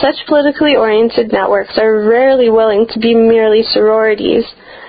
Such 0.00 0.26
politically 0.26 0.74
oriented 0.74 1.32
networks 1.32 1.78
are 1.78 2.08
rarely 2.08 2.50
willing 2.50 2.86
to 2.90 2.98
be 2.98 3.14
merely 3.14 3.62
sororities 3.62 4.44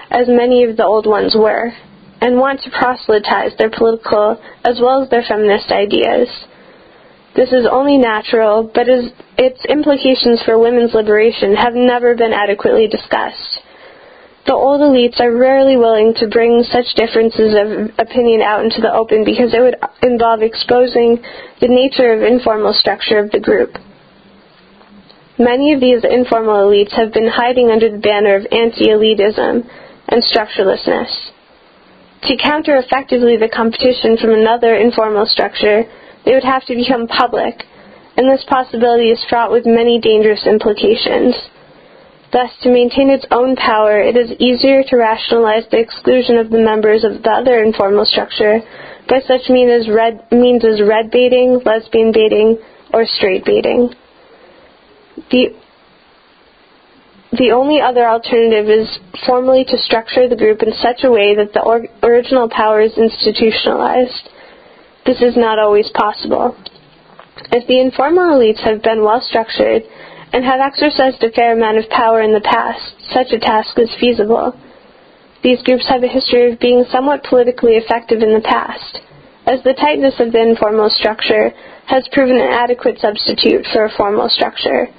as 0.10 0.28
many 0.28 0.63
of 0.63 0.78
the 0.78 0.86
old 0.86 1.06
ones 1.06 1.36
were, 1.36 1.74
and 2.21 2.38
want 2.38 2.62
to 2.62 2.71
proselytize 2.71 3.52
their 3.58 3.69
political 3.69 4.41
as 4.63 4.80
well 4.82 5.04
as 5.04 5.10
their 5.10 5.24
feminist 5.28 5.71
ideas. 5.71 6.30
This 7.36 7.52
is 7.52 7.67
only 7.69 7.98
natural, 7.98 8.71
but 8.74 8.88
its 9.38 9.60
implications 9.65 10.41
for 10.43 10.58
women's 10.58 10.93
liberation 10.93 11.56
have 11.56 11.74
never 11.76 12.15
been 12.15 12.32
adequately 12.32 12.88
discussed. 12.88 13.60
The 14.45 14.53
old 14.53 14.81
elites 14.81 15.19
are 15.19 15.34
rarely 15.34 15.75
willing 15.75 16.13
to 16.21 16.27
bring 16.27 16.62
such 16.69 16.93
differences 16.95 17.58
of 17.58 17.89
opinion 17.97 18.41
out 18.41 18.63
into 18.63 18.79
the 18.79 18.93
open 18.93 19.25
because 19.25 19.53
it 19.53 19.60
would 19.60 19.77
involve 20.03 20.43
exposing 20.43 21.17
the 21.62 21.67
nature 21.67 22.13
of 22.13 22.21
informal 22.21 22.73
structure 22.73 23.17
of 23.17 23.31
the 23.31 23.39
group. 23.39 23.73
Many 25.39 25.73
of 25.73 25.81
these 25.81 26.05
informal 26.05 26.69
elites 26.69 26.93
have 26.93 27.12
been 27.12 27.27
hiding 27.27 27.71
under 27.71 27.89
the 27.89 27.97
banner 27.97 28.36
of 28.36 28.45
anti-elitism 28.51 29.67
and 30.10 30.23
structurelessness. 30.23 31.10
To 32.29 32.38
counter 32.38 32.77
effectively 32.77 33.38
the 33.38 33.49
competition 33.49 34.15
from 34.17 34.31
another 34.31 34.75
informal 34.75 35.25
structure, 35.25 35.89
they 36.23 36.34
would 36.34 36.43
have 36.43 36.65
to 36.65 36.75
become 36.75 37.08
public, 37.08 37.65
and 38.15 38.29
this 38.29 38.45
possibility 38.47 39.10
is 39.10 39.25
fraught 39.27 39.51
with 39.51 39.65
many 39.65 39.99
dangerous 39.99 40.45
implications. 40.45 41.36
Thus, 42.36 42.52
to 42.63 42.69
maintain 42.69 43.10
its 43.10 43.26
own 43.32 43.56
power, 43.56 43.98
it 43.98 44.17
is 44.17 44.30
easier 44.39 44.84
to 44.84 44.98
rationalize 44.98 45.63
the 45.71 45.80
exclusion 45.80 46.36
of 46.36 46.50
the 46.50 46.60
members 46.60 47.06
of 47.06 47.24
the 47.24 47.32
other 47.32 47.63
informal 47.63 48.04
structure 48.04 48.60
by 49.08 49.21
such 49.21 49.48
mean 49.48 49.69
as 49.69 49.88
red, 49.88 50.19
means 50.34 50.65
as 50.65 50.82
red 50.84 51.12
baiting, 51.12 51.62
lesbian 51.63 52.12
baiting, 52.12 52.60
or 52.91 53.06
straight 53.06 53.45
baiting. 53.45 53.88
The, 55.32 55.56
the 57.32 57.52
only 57.56 57.80
other 57.80 58.06
alternative 58.06 58.67
is 58.67 59.00
formally 59.26 59.63
to 59.71 59.78
structure 59.78 60.28
the 60.28 60.36
group 60.36 60.62
in 60.62 60.74
such 60.74 61.06
a 61.06 61.12
way 61.12 61.36
that 61.39 61.54
the 61.54 61.63
or, 61.63 61.88
original 62.04 62.50
power 62.50 62.82
is 62.82 62.98
institutionalized. 62.98 64.28
This 65.06 65.21
is 65.21 65.38
not 65.38 65.58
always 65.58 65.89
possible. 65.95 66.58
If 67.54 67.65
the 67.67 67.80
informal 67.80 68.36
elites 68.36 68.60
have 68.67 68.84
been 68.84 69.06
well 69.06 69.24
structured, 69.24 69.84
and 70.36 70.43
have 70.43 70.60
exercised 70.60 71.24
a 71.24 71.32
fair 71.32 71.56
amount 71.56 71.78
of 71.80 71.88
power 71.88 72.19
in 72.19 72.34
the 72.34 72.43
past, 72.43 72.91
such 73.15 73.32
a 73.32 73.39
task 73.39 73.80
is 73.80 73.88
feasible. 74.02 74.52
These 75.41 75.63
groups 75.63 75.88
have 75.88 76.04
a 76.04 76.12
history 76.12 76.52
of 76.52 76.60
being 76.60 76.84
somewhat 76.91 77.24
politically 77.24 77.80
effective 77.80 78.19
in 78.19 78.36
the 78.36 78.43
past, 78.43 79.00
as 79.48 79.63
the 79.63 79.71
tightness 79.80 80.19
of 80.19 80.34
the 80.34 80.43
informal 80.43 80.91
structure 80.91 81.56
has 81.88 82.10
proven 82.12 82.36
an 82.36 82.52
adequate 82.52 83.00
substitute 83.00 83.63
for 83.71 83.86
a 83.86 83.95
formal 83.95 84.28
structure. 84.28 84.91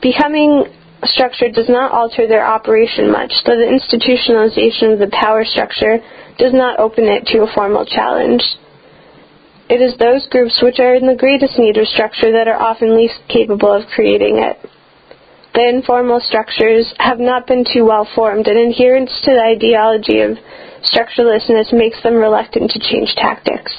Becoming 0.00 0.72
structure 1.04 1.52
does 1.52 1.68
not 1.68 1.92
alter 1.92 2.26
their 2.26 2.46
operation 2.46 3.12
much, 3.12 3.44
though 3.44 3.60
the 3.60 3.68
institutionalization 3.68 4.94
of 4.94 5.04
the 5.04 5.12
power 5.12 5.44
structure 5.44 6.00
does 6.38 6.54
not 6.54 6.80
open 6.80 7.04
it 7.04 7.26
to 7.26 7.44
a 7.44 7.52
formal 7.52 7.84
challenge. 7.84 8.40
It 9.70 9.80
is 9.80 9.96
those 9.98 10.26
groups 10.26 10.58
which 10.60 10.80
are 10.80 10.96
in 10.96 11.06
the 11.06 11.14
greatest 11.14 11.56
need 11.56 11.76
of 11.78 11.86
structure 11.86 12.32
that 12.32 12.48
are 12.48 12.58
often 12.58 12.96
least 12.96 13.22
capable 13.28 13.72
of 13.72 13.86
creating 13.94 14.38
it. 14.38 14.58
The 15.54 15.68
informal 15.68 16.18
structures 16.18 16.92
have 16.98 17.20
not 17.20 17.46
been 17.46 17.64
too 17.64 17.84
well 17.84 18.04
formed, 18.14 18.48
and 18.48 18.58
adherence 18.58 19.12
to 19.22 19.30
the 19.30 19.40
ideology 19.40 20.22
of 20.22 20.38
structurelessness 20.82 21.72
makes 21.72 22.02
them 22.02 22.14
reluctant 22.14 22.72
to 22.72 22.80
change 22.80 23.14
tactics. 23.14 23.72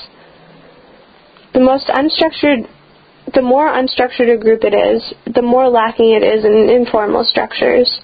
The 1.54 1.60
most 1.60 1.88
unstructured 1.88 2.70
the 3.34 3.42
more 3.42 3.68
unstructured 3.68 4.34
a 4.34 4.38
group 4.38 4.64
it 4.64 4.74
is, 4.74 5.14
the 5.36 5.42
more 5.42 5.70
lacking 5.70 6.12
it 6.12 6.24
is 6.24 6.44
in 6.44 6.70
informal 6.70 7.24
structures 7.24 8.02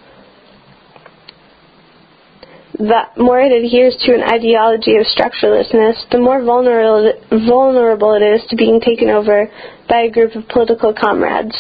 the 2.78 3.10
more 3.18 3.42
it 3.42 3.52
adheres 3.52 3.98
to 4.06 4.14
an 4.14 4.22
ideology 4.22 4.98
of 4.98 5.10
structurelessness, 5.10 5.98
the 6.12 6.22
more 6.22 6.44
vulnerable, 6.44 7.12
vulnerable 7.32 8.14
it 8.14 8.22
is 8.22 8.46
to 8.50 8.56
being 8.56 8.80
taken 8.80 9.10
over 9.10 9.50
by 9.90 10.06
a 10.06 10.12
group 10.12 10.36
of 10.36 10.48
political 10.50 10.94
comrades. 10.94 11.56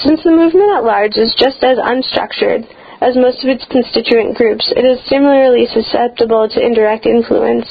Since 0.00 0.24
the 0.24 0.32
movement 0.32 0.72
at 0.76 0.84
large 0.84 1.16
is 1.16 1.36
just 1.38 1.62
as 1.62 1.76
unstructured 1.76 2.64
as 3.00 3.16
most 3.16 3.44
of 3.44 3.52
its 3.52 3.64
constituent 3.68 4.36
groups, 4.36 4.64
it 4.72 4.84
is 4.84 5.04
similarly 5.08 5.68
susceptible 5.68 6.48
to 6.48 6.64
indirect 6.64 7.04
influence, 7.04 7.68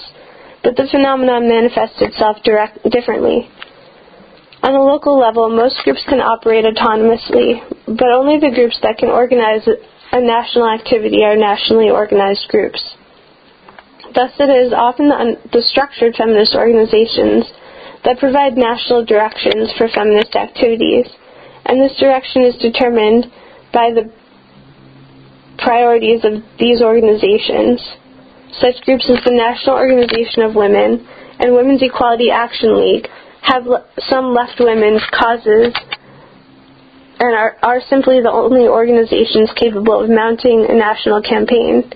but 0.62 0.76
the 0.78 0.88
phenomenon 0.89 1.50
manifests 1.50 2.02
itself 2.02 2.38
direct, 2.44 2.78
differently. 2.89 3.50
On 4.62 4.74
a 4.74 4.82
local 4.82 5.18
level, 5.18 5.50
most 5.50 5.82
groups 5.84 6.02
can 6.10 6.22
operate 6.22 6.65
autonomously, 6.65 7.62
but 7.86 8.13
only 8.13 8.38
the 8.38 8.54
groups 8.54 8.78
that 8.82 8.98
can 8.98 9.10
organize 9.10 9.65
a 10.15 10.21
national 10.21 10.71
activity 10.71 11.23
are 11.28 11.36
nationally 11.36 11.89
organized 11.89 12.47
groups. 12.47 12.80
Thus, 14.15 14.32
it 14.39 14.47
is 14.47 14.71
often 14.71 15.10
the, 15.12 15.36
the 15.51 15.62
structured 15.67 16.15
feminist 16.15 16.56
organizations 16.56 17.43
that 18.08 18.23
provide 18.23 18.56
national 18.56 19.04
directions 19.04 19.75
for 19.78 19.91
feminist 19.91 20.36
activities, 20.39 21.12
and 21.65 21.84
this 21.84 21.99
direction 21.99 22.47
is 22.47 22.56
determined 22.63 23.28
by 23.73 23.91
the 23.91 24.08
priorities 25.60 26.23
of 26.23 26.39
these 26.60 26.82
organizations. 26.82 27.84
Such 28.56 28.80
groups 28.88 29.12
as 29.12 29.19
the 29.28 29.36
National 29.36 29.75
Organization 29.75 30.47
of 30.47 30.56
Women 30.56 31.04
and 31.43 31.51
Women's 31.51 31.84
Equality 31.84 32.32
Action 32.32 32.80
League 32.80 33.12
have 33.41 33.67
some 34.08 34.32
left 34.32 34.63
women's 34.63 35.04
causes 35.12 35.75
and 37.19 37.36
are, 37.36 37.56
are 37.63 37.82
simply 37.89 38.21
the 38.21 38.32
only 38.32 38.67
organizations 38.67 39.51
capable 39.56 40.04
of 40.04 40.10
mounting 40.10 40.65
a 40.67 40.75
national 40.75 41.21
campaign. 41.21 41.91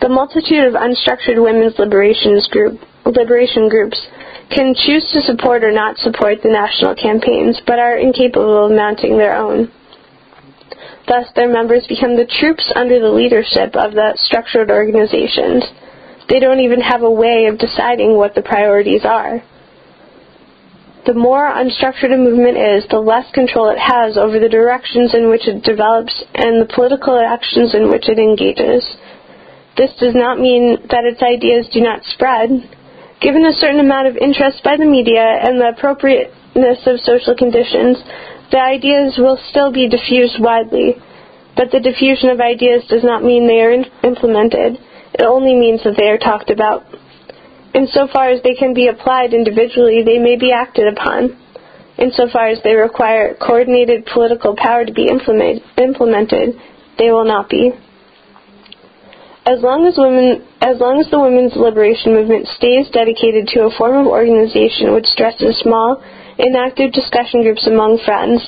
The 0.00 0.08
multitude 0.08 0.64
of 0.64 0.74
unstructured 0.74 1.42
women's 1.42 1.74
group, 2.48 2.80
liberation 3.04 3.68
groups 3.68 3.98
can 4.54 4.74
choose 4.74 5.04
to 5.12 5.22
support 5.22 5.64
or 5.64 5.72
not 5.72 5.98
support 5.98 6.38
the 6.42 6.48
national 6.48 6.94
campaigns, 6.94 7.60
but 7.66 7.78
are 7.78 7.98
incapable 7.98 8.66
of 8.66 8.72
mounting 8.72 9.18
their 9.18 9.36
own. 9.36 9.70
Thus, 11.06 11.26
their 11.34 11.48
members 11.48 11.86
become 11.88 12.16
the 12.16 12.28
troops 12.38 12.70
under 12.76 13.00
the 13.00 13.10
leadership 13.10 13.74
of 13.74 13.92
the 13.92 14.16
structured 14.20 14.70
organizations. 14.70 15.64
They 16.28 16.38
don't 16.38 16.60
even 16.60 16.80
have 16.80 17.02
a 17.02 17.10
way 17.10 17.46
of 17.46 17.58
deciding 17.58 18.16
what 18.16 18.34
the 18.34 18.42
priorities 18.42 19.04
are. 19.04 19.42
The 21.08 21.14
more 21.14 21.48
unstructured 21.48 22.12
a 22.12 22.20
movement 22.20 22.58
is, 22.58 22.84
the 22.90 23.00
less 23.00 23.24
control 23.32 23.70
it 23.72 23.80
has 23.80 24.18
over 24.18 24.38
the 24.38 24.52
directions 24.52 25.14
in 25.14 25.30
which 25.32 25.48
it 25.48 25.64
develops 25.64 26.12
and 26.34 26.60
the 26.60 26.68
political 26.68 27.16
actions 27.16 27.72
in 27.72 27.88
which 27.88 28.10
it 28.12 28.18
engages. 28.20 28.84
This 29.78 29.88
does 29.96 30.12
not 30.14 30.36
mean 30.38 30.76
that 30.92 31.08
its 31.08 31.24
ideas 31.24 31.66
do 31.72 31.80
not 31.80 32.04
spread. 32.12 32.52
Given 33.24 33.46
a 33.46 33.56
certain 33.56 33.80
amount 33.80 34.08
of 34.08 34.20
interest 34.20 34.60
by 34.62 34.76
the 34.76 34.84
media 34.84 35.24
and 35.24 35.56
the 35.56 35.72
appropriateness 35.72 36.84
of 36.84 37.00
social 37.00 37.32
conditions, 37.32 37.96
the 38.52 38.60
ideas 38.60 39.16
will 39.16 39.40
still 39.48 39.72
be 39.72 39.88
diffused 39.88 40.36
widely. 40.38 41.00
But 41.56 41.72
the 41.72 41.80
diffusion 41.80 42.28
of 42.28 42.44
ideas 42.44 42.84
does 42.84 43.02
not 43.02 43.24
mean 43.24 43.48
they 43.48 43.64
are 43.64 43.80
implemented. 44.04 44.76
It 45.16 45.24
only 45.24 45.56
means 45.56 45.80
that 45.84 45.96
they 45.96 46.12
are 46.12 46.20
talked 46.20 46.50
about. 46.50 46.84
Insofar 47.78 48.30
as 48.30 48.42
they 48.42 48.54
can 48.58 48.74
be 48.74 48.88
applied 48.88 49.32
individually, 49.32 50.02
they 50.02 50.18
may 50.18 50.34
be 50.34 50.50
acted 50.50 50.88
upon. 50.88 51.38
Insofar 51.96 52.48
as 52.48 52.58
they 52.64 52.74
require 52.74 53.34
coordinated 53.34 54.04
political 54.06 54.56
power 54.56 54.84
to 54.84 54.92
be 54.92 55.06
implement, 55.06 55.62
implemented, 55.78 56.58
they 56.98 57.12
will 57.12 57.24
not 57.24 57.48
be. 57.48 57.70
As 59.46 59.62
long 59.62 59.86
as 59.86 59.94
women, 59.96 60.42
as 60.60 60.80
long 60.80 60.98
as 60.98 61.08
the 61.10 61.20
women's 61.20 61.54
liberation 61.54 62.14
movement 62.14 62.48
stays 62.48 62.90
dedicated 62.90 63.46
to 63.54 63.64
a 63.64 63.74
form 63.78 63.94
of 63.94 64.10
organization 64.10 64.92
which 64.92 65.06
stresses 65.06 65.56
small, 65.62 66.02
inactive 66.36 66.90
discussion 66.92 67.42
groups 67.42 67.66
among 67.66 68.02
friends, 68.04 68.42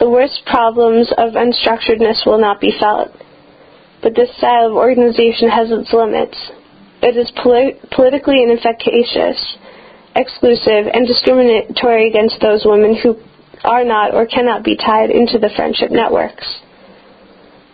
the 0.00 0.10
worst 0.10 0.42
problems 0.46 1.12
of 1.16 1.38
unstructuredness 1.38 2.26
will 2.26 2.42
not 2.42 2.60
be 2.60 2.74
felt. 2.78 3.14
But 4.02 4.16
this 4.16 4.34
style 4.36 4.66
of 4.66 4.74
organization 4.74 5.48
has 5.48 5.70
its 5.70 5.92
limits. 5.92 6.36
It 7.04 7.18
is 7.18 7.30
polit- 7.36 7.90
politically 7.90 8.42
inefficacious, 8.42 9.36
exclusive, 10.16 10.88
and 10.88 11.06
discriminatory 11.06 12.08
against 12.08 12.40
those 12.40 12.64
women 12.64 12.96
who 12.96 13.20
are 13.62 13.84
not 13.84 14.14
or 14.14 14.24
cannot 14.24 14.64
be 14.64 14.74
tied 14.74 15.10
into 15.10 15.38
the 15.38 15.50
friendship 15.54 15.90
networks. 15.90 16.46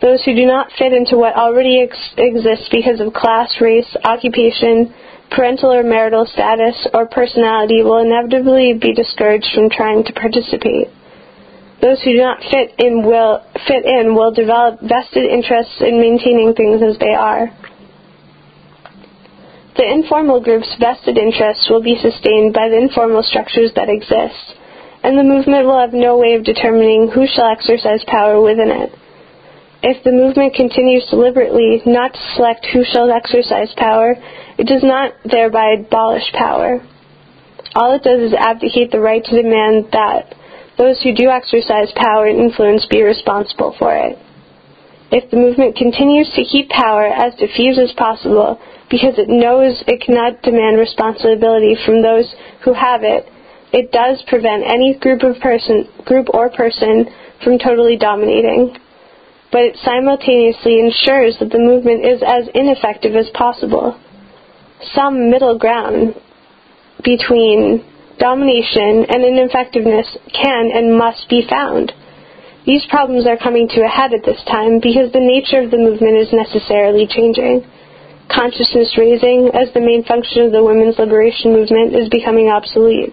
Those 0.03 0.25
who 0.25 0.35
do 0.35 0.47
not 0.47 0.73
fit 0.73 0.93
into 0.93 1.17
what 1.17 1.37
already 1.37 1.81
ex- 1.81 2.15
exists 2.17 2.69
because 2.73 2.99
of 3.01 3.13
class, 3.13 3.55
race, 3.61 3.87
occupation, 4.03 4.93
parental 5.31 5.73
or 5.73 5.85
marital 5.85 6.27
status, 6.27 6.75
or 6.93 7.07
personality 7.07 7.83
will 7.83 7.99
inevitably 7.99 8.75
be 8.75 8.95
discouraged 8.95 9.53
from 9.55 9.71
trying 9.71 10.03
to 10.05 10.13
participate. 10.13 10.89
Those 11.81 12.03
who 12.03 12.13
do 12.13 12.19
not 12.19 12.43
fit 12.51 12.75
in 12.79 13.07
will 13.07 13.45
fit 13.69 13.85
in 13.85 14.15
will 14.15 14.33
develop 14.33 14.81
vested 14.81 15.25
interests 15.25 15.81
in 15.81 16.01
maintaining 16.01 16.55
things 16.55 16.83
as 16.83 16.99
they 16.99 17.15
are. 17.15 17.53
The 19.77 19.87
informal 19.87 20.41
group's 20.41 20.75
vested 20.81 21.17
interests 21.17 21.69
will 21.71 21.83
be 21.83 21.99
sustained 22.01 22.53
by 22.53 22.69
the 22.69 22.79
informal 22.79 23.23
structures 23.23 23.71
that 23.77 23.89
exist, 23.89 24.57
and 25.03 25.17
the 25.17 25.23
movement 25.23 25.67
will 25.67 25.79
have 25.79 25.95
no 25.95 26.19
way 26.19 26.35
of 26.35 26.45
determining 26.45 27.09
who 27.09 27.27
shall 27.27 27.51
exercise 27.51 28.03
power 28.07 28.41
within 28.41 28.71
it. 28.71 28.91
If 29.83 30.05
the 30.05 30.13
movement 30.13 30.55
continues 30.55 31.07
deliberately 31.09 31.81
not 31.87 32.13
to 32.13 32.21
select 32.35 32.67
who 32.67 32.85
shall 32.85 33.11
exercise 33.11 33.73
power, 33.77 34.17
it 34.59 34.67
does 34.67 34.83
not 34.83 35.15
thereby 35.25 35.79
abolish 35.79 36.31
power. 36.35 36.85
All 37.75 37.95
it 37.95 38.03
does 38.03 38.21
is 38.21 38.35
abdicate 38.35 38.91
the 38.91 39.01
right 39.01 39.25
to 39.25 39.43
demand 39.43 39.89
that 39.93 40.35
those 40.77 41.01
who 41.03 41.15
do 41.15 41.31
exercise 41.31 41.93
power 41.97 42.27
and 42.27 42.41
influence 42.41 42.85
be 42.91 43.03
responsible 43.03 43.75
for 43.79 43.95
it. 43.95 44.19
If 45.13 45.31
the 45.31 45.39
movement 45.39 45.77
continues 45.77 46.31
to 46.35 46.45
keep 46.45 46.69
power 46.69 47.07
as 47.07 47.35
diffuse 47.37 47.79
as 47.79 47.93
possible 47.97 48.61
because 48.91 49.15
it 49.17 49.29
knows 49.29 49.83
it 49.87 50.03
cannot 50.03 50.43
demand 50.43 50.77
responsibility 50.77 51.77
from 51.87 52.03
those 52.03 52.27
who 52.65 52.75
have 52.75 53.03
it, 53.03 53.25
it 53.73 53.93
does 53.93 54.23
prevent 54.27 54.67
any 54.67 54.99
group 54.99 55.23
of 55.23 55.41
person 55.41 55.87
group 56.05 56.27
or 56.35 56.51
person 56.51 57.07
from 57.43 57.59
totally 57.59 57.97
dominating. 57.97 58.77
But 59.53 59.63
it 59.63 59.77
simultaneously 59.83 60.79
ensures 60.79 61.39
that 61.39 61.51
the 61.51 61.59
movement 61.59 62.07
is 62.07 62.23
as 62.23 62.51
ineffective 62.55 63.15
as 63.15 63.31
possible. 63.35 63.99
Some 64.95 65.31
middle 65.31 65.59
ground 65.59 66.15
between 67.03 67.85
domination 68.19 69.07
and 69.09 69.25
ineffectiveness 69.25 70.07
can 70.31 70.71
and 70.75 70.97
must 70.97 71.29
be 71.29 71.47
found. 71.49 71.93
These 72.67 72.87
problems 72.91 73.27
are 73.27 73.39
coming 73.39 73.67
to 73.69 73.81
a 73.83 73.89
head 73.89 74.13
at 74.13 74.25
this 74.25 74.43
time 74.45 74.79
because 74.79 75.11
the 75.13 75.25
nature 75.25 75.65
of 75.65 75.71
the 75.71 75.79
movement 75.79 76.19
is 76.19 76.29
necessarily 76.33 77.07
changing. 77.09 77.65
Consciousness 78.31 78.95
raising, 78.97 79.51
as 79.55 79.75
the 79.75 79.81
main 79.81 80.05
function 80.05 80.47
of 80.47 80.53
the 80.53 80.63
women's 80.63 80.99
liberation 80.99 81.53
movement, 81.53 81.95
is 81.95 82.09
becoming 82.09 82.49
obsolete. 82.49 83.13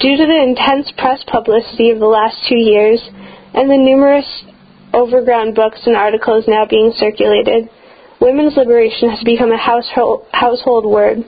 Due 0.00 0.16
to 0.16 0.26
the 0.26 0.42
intense 0.42 0.90
press 0.98 1.22
publicity 1.30 1.90
of 1.90 2.00
the 2.00 2.10
last 2.10 2.36
two 2.48 2.58
years 2.58 2.98
and 3.54 3.70
the 3.70 3.76
numerous 3.76 4.26
overground 4.92 5.54
books 5.54 5.80
and 5.86 5.94
articles 5.94 6.44
now 6.48 6.66
being 6.66 6.92
circulated, 6.96 7.70
women's 8.20 8.56
liberation 8.56 9.10
has 9.10 9.22
become 9.22 9.52
a 9.52 9.58
household, 9.58 10.26
household 10.32 10.84
word. 10.86 11.18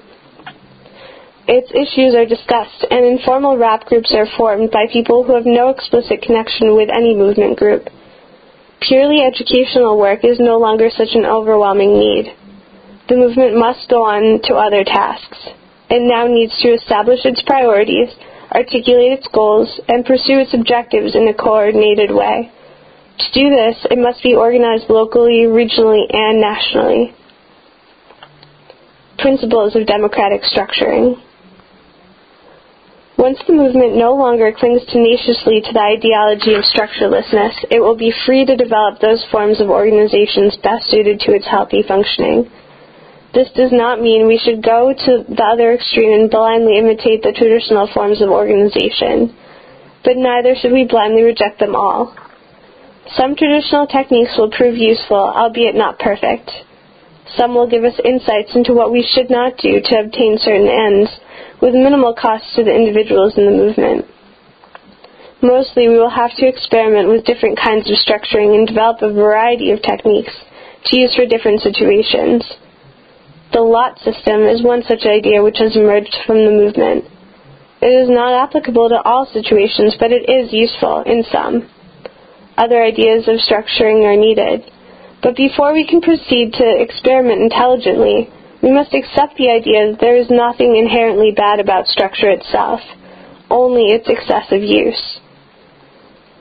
Its 1.46 1.70
issues 1.70 2.14
are 2.14 2.26
discussed, 2.26 2.86
and 2.90 3.04
informal 3.04 3.58
rap 3.58 3.84
groups 3.86 4.12
are 4.14 4.26
formed 4.36 4.70
by 4.70 4.86
people 4.92 5.22
who 5.22 5.34
have 5.34 5.46
no 5.46 5.68
explicit 5.68 6.22
connection 6.22 6.74
with 6.74 6.88
any 6.88 7.14
movement 7.14 7.58
group. 7.58 7.88
Purely 8.80 9.22
educational 9.22 9.98
work 9.98 10.24
is 10.24 10.40
no 10.40 10.58
longer 10.58 10.88
such 10.90 11.14
an 11.14 11.26
overwhelming 11.26 11.94
need. 11.94 12.34
The 13.08 13.16
movement 13.16 13.56
must 13.56 13.88
go 13.90 14.04
on 14.04 14.40
to 14.44 14.54
other 14.54 14.84
tasks. 14.84 15.38
It 15.90 16.02
now 16.02 16.26
needs 16.26 16.56
to 16.62 16.68
establish 16.72 17.24
its 17.24 17.42
priorities, 17.42 18.08
articulate 18.54 19.12
its 19.18 19.28
goals, 19.34 19.68
and 19.88 20.06
pursue 20.06 20.38
its 20.38 20.54
objectives 20.54 21.14
in 21.14 21.28
a 21.28 21.34
coordinated 21.34 22.10
way. 22.10 22.50
To 23.18 23.26
do 23.34 23.50
this, 23.50 23.76
it 23.90 23.98
must 23.98 24.22
be 24.22 24.34
organized 24.34 24.88
locally, 24.88 25.44
regionally, 25.44 26.06
and 26.08 26.40
nationally. 26.40 27.14
Principles 29.18 29.76
of 29.76 29.86
democratic 29.86 30.42
structuring. 30.42 31.20
Once 33.18 33.38
the 33.46 33.52
movement 33.52 33.94
no 33.94 34.14
longer 34.14 34.50
clings 34.50 34.82
tenaciously 34.88 35.60
to 35.60 35.72
the 35.72 35.78
ideology 35.78 36.54
of 36.54 36.64
structurelessness, 36.64 37.54
it 37.70 37.78
will 37.78 37.96
be 37.96 38.12
free 38.26 38.44
to 38.46 38.56
develop 38.56 38.98
those 38.98 39.24
forms 39.30 39.60
of 39.60 39.68
organizations 39.68 40.56
best 40.62 40.88
suited 40.88 41.20
to 41.20 41.32
its 41.32 41.46
healthy 41.46 41.84
functioning. 41.86 42.50
This 43.34 43.48
does 43.56 43.72
not 43.72 44.00
mean 44.00 44.26
we 44.26 44.36
should 44.36 44.62
go 44.62 44.92
to 44.92 45.24
the 45.24 45.44
other 45.44 45.72
extreme 45.72 46.12
and 46.12 46.30
blindly 46.30 46.76
imitate 46.76 47.22
the 47.22 47.32
traditional 47.32 47.88
forms 47.88 48.20
of 48.20 48.28
organization, 48.28 49.34
but 50.04 50.20
neither 50.20 50.54
should 50.54 50.72
we 50.72 50.84
blindly 50.84 51.22
reject 51.22 51.58
them 51.58 51.74
all. 51.74 52.14
Some 53.16 53.34
traditional 53.34 53.86
techniques 53.86 54.36
will 54.36 54.50
prove 54.50 54.76
useful, 54.76 55.16
albeit 55.16 55.74
not 55.74 55.98
perfect. 55.98 56.50
Some 57.36 57.54
will 57.54 57.68
give 57.68 57.84
us 57.84 57.98
insights 58.04 58.54
into 58.54 58.74
what 58.74 58.92
we 58.92 59.02
should 59.02 59.30
not 59.30 59.56
do 59.56 59.80
to 59.80 60.00
obtain 60.04 60.36
certain 60.36 60.68
ends, 60.68 61.10
with 61.62 61.72
minimal 61.72 62.14
cost 62.14 62.44
to 62.56 62.64
the 62.64 62.74
individuals 62.74 63.38
in 63.38 63.46
the 63.46 63.56
movement. 63.56 64.04
Mostly, 65.40 65.88
we 65.88 65.98
will 65.98 66.10
have 66.10 66.36
to 66.36 66.46
experiment 66.46 67.08
with 67.08 67.24
different 67.24 67.58
kinds 67.58 67.90
of 67.90 67.96
structuring 67.96 68.54
and 68.54 68.68
develop 68.68 69.00
a 69.00 69.12
variety 69.12 69.70
of 69.72 69.80
techniques 69.80 70.34
to 70.84 70.98
use 70.98 71.14
for 71.16 71.26
different 71.26 71.62
situations. 71.62 72.44
The 73.52 73.60
lot 73.60 73.98
system 74.00 74.48
is 74.48 74.62
one 74.62 74.82
such 74.82 75.04
idea 75.04 75.42
which 75.42 75.58
has 75.58 75.76
emerged 75.76 76.16
from 76.26 76.44
the 76.44 76.50
movement. 76.50 77.04
It 77.82 77.92
is 77.92 78.08
not 78.08 78.32
applicable 78.32 78.88
to 78.88 79.02
all 79.02 79.26
situations, 79.26 79.96
but 80.00 80.12
it 80.12 80.24
is 80.28 80.52
useful 80.52 81.02
in 81.04 81.24
some 81.30 81.68
other 82.56 82.82
ideas 82.82 83.28
of 83.28 83.40
structuring 83.40 84.04
are 84.04 84.16
needed. 84.16 84.70
But 85.22 85.36
before 85.36 85.72
we 85.72 85.86
can 85.86 86.00
proceed 86.00 86.52
to 86.54 86.80
experiment 86.80 87.42
intelligently, 87.42 88.30
we 88.62 88.70
must 88.70 88.94
accept 88.94 89.36
the 89.36 89.50
idea 89.50 89.90
that 89.90 90.00
there 90.00 90.16
is 90.16 90.30
nothing 90.30 90.76
inherently 90.76 91.32
bad 91.32 91.60
about 91.60 91.86
structure 91.86 92.30
itself, 92.30 92.80
only 93.50 93.92
its 93.92 94.08
excessive 94.08 94.62
use. 94.62 95.20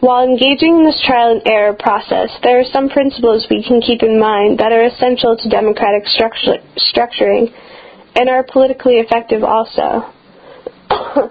While 0.01 0.25
engaging 0.25 0.77
in 0.77 0.83
this 0.83 0.99
trial 1.05 1.29
and 1.29 1.43
error 1.45 1.77
process, 1.77 2.31
there 2.41 2.59
are 2.59 2.65
some 2.73 2.89
principles 2.89 3.45
we 3.51 3.63
can 3.63 3.81
keep 3.81 4.01
in 4.01 4.19
mind 4.19 4.57
that 4.57 4.71
are 4.71 4.83
essential 4.83 5.37
to 5.37 5.47
democratic 5.47 6.07
structure, 6.07 6.57
structuring 6.75 7.53
and 8.15 8.27
are 8.27 8.41
politically 8.41 8.95
effective 8.97 9.43
also. 9.43 10.09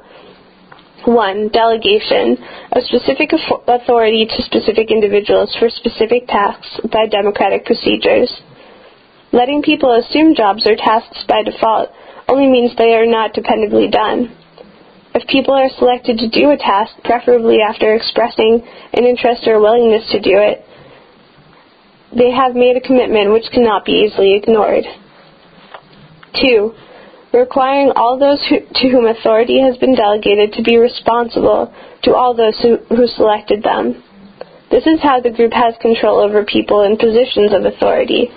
1. 1.05 1.49
Delegation, 1.49 2.39
a 2.71 2.81
specific 2.83 3.31
authority 3.67 4.25
to 4.31 4.43
specific 4.43 4.93
individuals 4.93 5.51
for 5.59 5.69
specific 5.69 6.29
tasks 6.29 6.79
by 6.93 7.07
democratic 7.11 7.67
procedures. 7.67 8.31
Letting 9.33 9.63
people 9.63 9.99
assume 9.99 10.37
jobs 10.37 10.65
or 10.65 10.77
tasks 10.77 11.25
by 11.27 11.43
default 11.43 11.91
only 12.29 12.47
means 12.47 12.77
they 12.77 12.95
are 12.95 13.07
not 13.07 13.35
dependably 13.35 13.91
done. 13.91 14.37
If 15.15 15.27
people 15.29 15.55
are 15.55 15.71
selected 15.79 16.19
to 16.19 16.29
do 16.29 16.51
a 16.51 16.57
task, 16.57 16.93
preferably 17.05 17.59
after 17.61 17.95
expressing 17.95 18.63
an 18.93 19.05
interest 19.05 19.47
or 19.47 19.61
willingness 19.61 20.09
to 20.13 20.21
do 20.21 20.39
it, 20.39 20.65
they 22.17 22.31
have 22.31 22.55
made 22.55 22.77
a 22.77 22.81
commitment 22.81 23.33
which 23.33 23.51
cannot 23.53 23.85
be 23.85 24.07
easily 24.07 24.35
ignored. 24.37 24.85
2 26.41 26.75
requiring 27.33 27.93
all 27.95 28.19
those 28.19 28.43
who, 28.49 28.59
to 28.75 28.89
whom 28.89 29.07
authority 29.07 29.61
has 29.61 29.77
been 29.79 29.95
delegated 29.95 30.53
to 30.53 30.63
be 30.63 30.77
responsible 30.77 31.73
to 32.03 32.15
all 32.15 32.35
those 32.35 32.59
who, 32.61 32.77
who 32.89 33.07
selected 33.07 33.63
them. 33.63 34.03
This 34.71 34.87
is 34.87 35.01
how 35.03 35.21
the 35.21 35.31
group 35.31 35.53
has 35.53 35.75
control 35.81 36.19
over 36.19 36.45
people 36.45 36.83
in 36.83 36.97
positions 36.97 37.53
of 37.53 37.65
authority. 37.65 38.31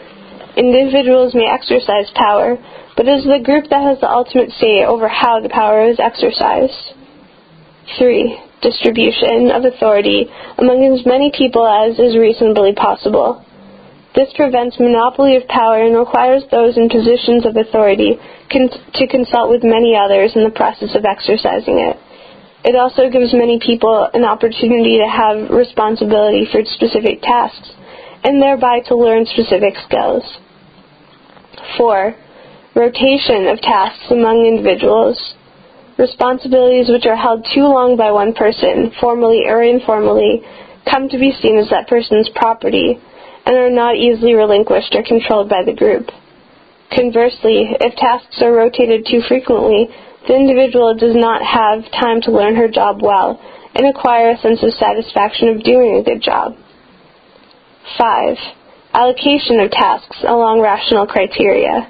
Individuals 0.57 1.33
may 1.33 1.49
exercise 1.49 2.09
power, 2.15 2.57
but 2.95 3.07
it 3.07 3.19
is 3.19 3.25
the 3.25 3.43
group 3.43 3.69
that 3.69 3.83
has 3.83 3.99
the 3.99 4.09
ultimate 4.09 4.51
say 4.59 4.85
over 4.85 5.07
how 5.07 5.39
the 5.41 5.49
power 5.49 5.89
is 5.89 5.99
exercised. 5.99 6.93
3. 7.97 8.39
Distribution 8.61 9.51
of 9.51 9.65
authority 9.65 10.27
among 10.57 10.85
as 10.87 11.05
many 11.05 11.31
people 11.35 11.67
as 11.67 11.99
is 11.99 12.15
reasonably 12.15 12.73
possible. 12.73 13.43
This 14.15 14.29
prevents 14.35 14.79
monopoly 14.79 15.35
of 15.35 15.47
power 15.47 15.83
and 15.83 15.97
requires 15.97 16.43
those 16.51 16.77
in 16.77 16.87
positions 16.87 17.45
of 17.45 17.57
authority 17.57 18.15
to 18.51 19.07
consult 19.07 19.49
with 19.49 19.63
many 19.63 19.97
others 19.97 20.31
in 20.35 20.43
the 20.43 20.53
process 20.53 20.93
of 20.95 21.03
exercising 21.03 21.81
it. 21.81 21.97
It 22.63 22.77
also 22.77 23.09
gives 23.09 23.33
many 23.33 23.59
people 23.59 24.07
an 24.13 24.23
opportunity 24.23 25.01
to 25.01 25.09
have 25.09 25.49
responsibility 25.49 26.47
for 26.49 26.63
specific 26.63 27.21
tasks 27.21 27.73
and 28.23 28.39
thereby 28.41 28.79
to 28.87 28.95
learn 28.95 29.25
specific 29.25 29.73
skills. 29.83 30.23
4. 31.75 32.15
Rotation 32.75 33.45
of 33.47 33.61
tasks 33.61 34.09
among 34.09 34.45
individuals. 34.49 35.35
Responsibilities 35.99 36.89
which 36.89 37.05
are 37.05 37.15
held 37.15 37.45
too 37.53 37.69
long 37.69 37.95
by 37.95 38.09
one 38.09 38.33
person, 38.33 38.91
formally 38.99 39.45
or 39.45 39.61
informally, 39.61 40.41
come 40.89 41.07
to 41.07 41.19
be 41.19 41.37
seen 41.37 41.59
as 41.59 41.69
that 41.69 41.87
person's 41.87 42.29
property 42.33 42.97
and 43.45 43.55
are 43.55 43.69
not 43.69 43.95
easily 43.95 44.33
relinquished 44.33 44.95
or 44.95 45.03
controlled 45.03 45.49
by 45.49 45.61
the 45.63 45.73
group. 45.73 46.09
Conversely, 46.89 47.77
if 47.77 47.95
tasks 47.95 48.41
are 48.41 48.51
rotated 48.51 49.05
too 49.05 49.21
frequently, 49.27 49.93
the 50.27 50.33
individual 50.33 50.95
does 50.97 51.15
not 51.15 51.45
have 51.45 51.85
time 51.91 52.21
to 52.21 52.31
learn 52.31 52.55
her 52.55 52.67
job 52.67 53.01
well 53.03 53.39
and 53.75 53.85
acquire 53.85 54.31
a 54.31 54.37
sense 54.37 54.63
of 54.63 54.73
satisfaction 54.73 55.49
of 55.49 55.63
doing 55.63 55.97
a 55.97 56.03
good 56.03 56.21
job. 56.21 56.57
5. 57.97 58.37
Allocation 58.93 59.59
of 59.59 59.69
tasks 59.69 60.23
along 60.25 60.61
rational 60.61 61.05
criteria. 61.05 61.89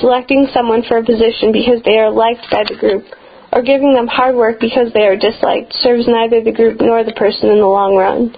Selecting 0.00 0.48
someone 0.52 0.82
for 0.82 0.98
a 0.98 1.04
position 1.04 1.52
because 1.52 1.82
they 1.84 1.98
are 1.98 2.10
liked 2.10 2.46
by 2.50 2.64
the 2.66 2.74
group 2.74 3.06
or 3.52 3.62
giving 3.62 3.94
them 3.94 4.06
hard 4.06 4.34
work 4.34 4.58
because 4.60 4.92
they 4.92 5.06
are 5.06 5.16
disliked 5.16 5.72
serves 5.78 6.08
neither 6.08 6.42
the 6.42 6.52
group 6.52 6.80
nor 6.80 7.04
the 7.04 7.14
person 7.14 7.50
in 7.50 7.62
the 7.62 7.66
long 7.66 7.94
run. 7.94 8.34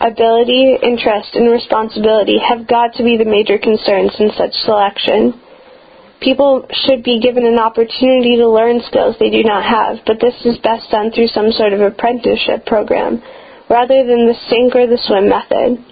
Ability, 0.00 0.76
interest, 0.82 1.36
and 1.36 1.48
responsibility 1.50 2.40
have 2.40 2.66
got 2.66 2.94
to 2.94 3.04
be 3.04 3.16
the 3.16 3.28
major 3.28 3.58
concerns 3.58 4.10
in 4.18 4.32
such 4.36 4.52
selection. 4.64 5.38
People 6.20 6.66
should 6.72 7.04
be 7.04 7.20
given 7.20 7.46
an 7.46 7.58
opportunity 7.58 8.36
to 8.36 8.48
learn 8.48 8.82
skills 8.88 9.16
they 9.20 9.30
do 9.30 9.44
not 9.44 9.64
have, 9.64 10.04
but 10.04 10.20
this 10.20 10.34
is 10.44 10.58
best 10.58 10.90
done 10.90 11.12
through 11.12 11.28
some 11.28 11.52
sort 11.52 11.72
of 11.72 11.80
apprenticeship 11.80 12.66
program, 12.66 13.22
rather 13.68 14.04
than 14.04 14.26
the 14.26 14.36
sink 14.48 14.74
or 14.74 14.86
the 14.86 15.00
swim 15.04 15.28
method. 15.28 15.84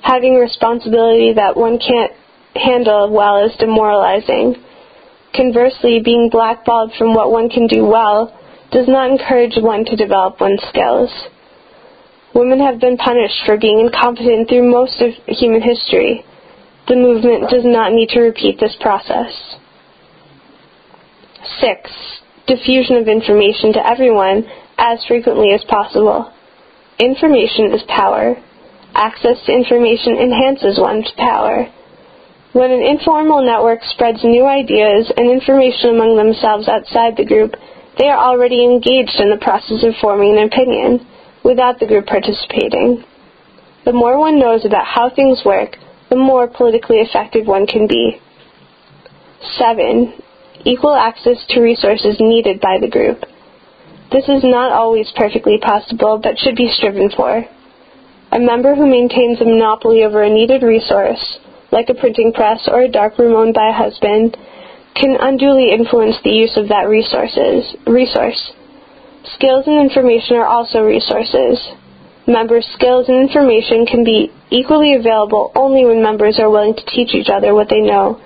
Having 0.00 0.36
responsibility 0.36 1.32
that 1.34 1.56
one 1.56 1.78
can't 1.80 2.12
handle 2.54 3.10
well 3.10 3.44
is 3.44 3.56
demoralizing. 3.58 4.56
Conversely, 5.34 6.00
being 6.04 6.28
blackballed 6.30 6.92
from 6.96 7.14
what 7.14 7.32
one 7.32 7.48
can 7.48 7.66
do 7.66 7.84
well 7.84 8.32
does 8.70 8.86
not 8.88 9.10
encourage 9.10 9.54
one 9.56 9.84
to 9.84 9.96
develop 9.96 10.40
one's 10.40 10.62
skills. 10.68 11.10
Women 12.34 12.60
have 12.60 12.80
been 12.80 12.96
punished 12.96 13.46
for 13.46 13.56
being 13.56 13.80
incompetent 13.80 14.48
through 14.48 14.70
most 14.70 15.00
of 15.00 15.10
human 15.26 15.62
history. 15.62 16.24
The 16.88 16.96
movement 16.96 17.50
does 17.50 17.64
not 17.64 17.92
need 17.92 18.08
to 18.10 18.20
repeat 18.20 18.58
this 18.58 18.76
process. 18.80 19.56
6. 21.60 21.90
Diffusion 22.46 22.96
of 22.96 23.08
information 23.08 23.72
to 23.72 23.86
everyone 23.86 24.44
as 24.76 25.04
frequently 25.06 25.52
as 25.54 25.64
possible. 25.64 26.32
Information 26.98 27.72
is 27.72 27.82
power. 27.88 28.36
Access 28.94 29.38
to 29.46 29.52
information 29.52 30.16
enhances 30.16 30.78
one's 30.78 31.10
power. 31.16 31.66
When 32.54 32.70
an 32.70 32.86
informal 32.86 33.42
network 33.44 33.80
spreads 33.82 34.22
new 34.22 34.46
ideas 34.46 35.10
and 35.16 35.28
information 35.28 35.90
among 35.90 36.14
themselves 36.14 36.68
outside 36.68 37.16
the 37.16 37.26
group, 37.26 37.56
they 37.98 38.06
are 38.06 38.30
already 38.30 38.62
engaged 38.62 39.18
in 39.18 39.28
the 39.28 39.42
process 39.42 39.82
of 39.82 39.98
forming 40.00 40.38
an 40.38 40.46
opinion, 40.46 41.04
without 41.42 41.80
the 41.80 41.86
group 41.86 42.06
participating. 42.06 43.02
The 43.84 43.92
more 43.92 44.16
one 44.18 44.38
knows 44.38 44.64
about 44.64 44.86
how 44.86 45.10
things 45.10 45.42
work, 45.44 45.76
the 46.10 46.16
more 46.16 46.46
politically 46.46 46.98
effective 46.98 47.44
one 47.44 47.66
can 47.66 47.88
be. 47.88 48.22
7. 49.58 50.14
Equal 50.64 50.94
access 50.94 51.44
to 51.50 51.60
resources 51.60 52.16
needed 52.20 52.60
by 52.60 52.78
the 52.80 52.88
group. 52.88 53.18
This 54.12 54.28
is 54.28 54.44
not 54.44 54.70
always 54.70 55.10
perfectly 55.16 55.58
possible, 55.58 56.20
but 56.22 56.38
should 56.38 56.54
be 56.54 56.70
striven 56.70 57.10
for. 57.10 57.44
A 58.30 58.38
member 58.38 58.76
who 58.76 58.86
maintains 58.86 59.40
a 59.40 59.44
monopoly 59.44 60.04
over 60.04 60.22
a 60.22 60.30
needed 60.30 60.62
resource, 60.62 61.40
like 61.74 61.90
a 61.90 61.94
printing 61.94 62.32
press 62.32 62.68
or 62.70 62.82
a 62.82 62.88
dark 62.88 63.18
room 63.18 63.34
owned 63.34 63.52
by 63.52 63.68
a 63.68 63.72
husband, 63.74 64.38
can 64.94 65.18
unduly 65.18 65.74
influence 65.74 66.14
the 66.22 66.30
use 66.30 66.56
of 66.56 66.68
that 66.68 66.86
resources, 66.86 67.74
resource. 67.84 68.54
Skills 69.34 69.66
and 69.66 69.82
information 69.82 70.36
are 70.36 70.46
also 70.46 70.86
resources. 70.86 71.58
Members' 72.28 72.66
skills 72.78 73.08
and 73.08 73.18
information 73.18 73.84
can 73.84 74.04
be 74.04 74.30
equally 74.50 74.94
available 74.94 75.50
only 75.56 75.84
when 75.84 76.00
members 76.00 76.38
are 76.38 76.48
willing 76.48 76.74
to 76.74 76.86
teach 76.86 77.12
each 77.12 77.28
other 77.28 77.52
what 77.52 77.68
they 77.68 77.80
know. 77.80 78.22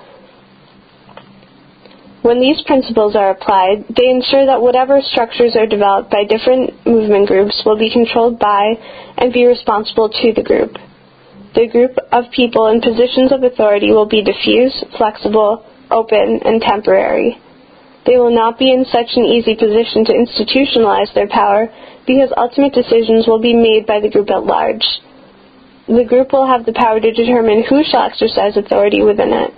When 2.20 2.40
these 2.40 2.60
principles 2.66 3.16
are 3.16 3.30
applied, 3.30 3.86
they 3.88 4.10
ensure 4.10 4.44
that 4.44 4.60
whatever 4.60 5.00
structures 5.00 5.56
are 5.56 5.66
developed 5.66 6.10
by 6.10 6.24
different 6.28 6.74
movement 6.84 7.28
groups 7.28 7.62
will 7.64 7.78
be 7.78 7.90
controlled 7.90 8.38
by 8.38 8.74
and 9.16 9.32
be 9.32 9.46
responsible 9.46 10.10
to 10.10 10.32
the 10.34 10.42
group. 10.42 10.76
The 11.58 11.66
group 11.66 11.98
of 12.12 12.30
people 12.30 12.68
in 12.68 12.80
positions 12.80 13.32
of 13.32 13.42
authority 13.42 13.90
will 13.90 14.06
be 14.06 14.22
diffuse, 14.22 14.84
flexible, 14.96 15.66
open, 15.90 16.38
and 16.44 16.62
temporary. 16.62 17.36
They 18.06 18.14
will 18.16 18.30
not 18.30 18.60
be 18.60 18.70
in 18.70 18.84
such 18.84 19.10
an 19.16 19.24
easy 19.24 19.56
position 19.56 20.04
to 20.04 20.14
institutionalize 20.14 21.12
their 21.14 21.26
power 21.26 21.66
because 22.06 22.30
ultimate 22.36 22.74
decisions 22.74 23.26
will 23.26 23.40
be 23.42 23.54
made 23.54 23.88
by 23.88 23.98
the 23.98 24.08
group 24.08 24.30
at 24.30 24.46
large. 24.46 24.86
The 25.88 26.04
group 26.06 26.30
will 26.30 26.46
have 26.46 26.64
the 26.64 26.78
power 26.78 27.00
to 27.00 27.10
determine 27.10 27.64
who 27.68 27.82
shall 27.82 28.06
exercise 28.06 28.56
authority 28.56 29.02
within 29.02 29.32
it. 29.32 29.50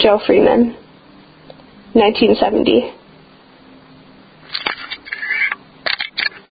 Jo 0.00 0.18
Freeman 0.26 0.74
1970 1.94 3.03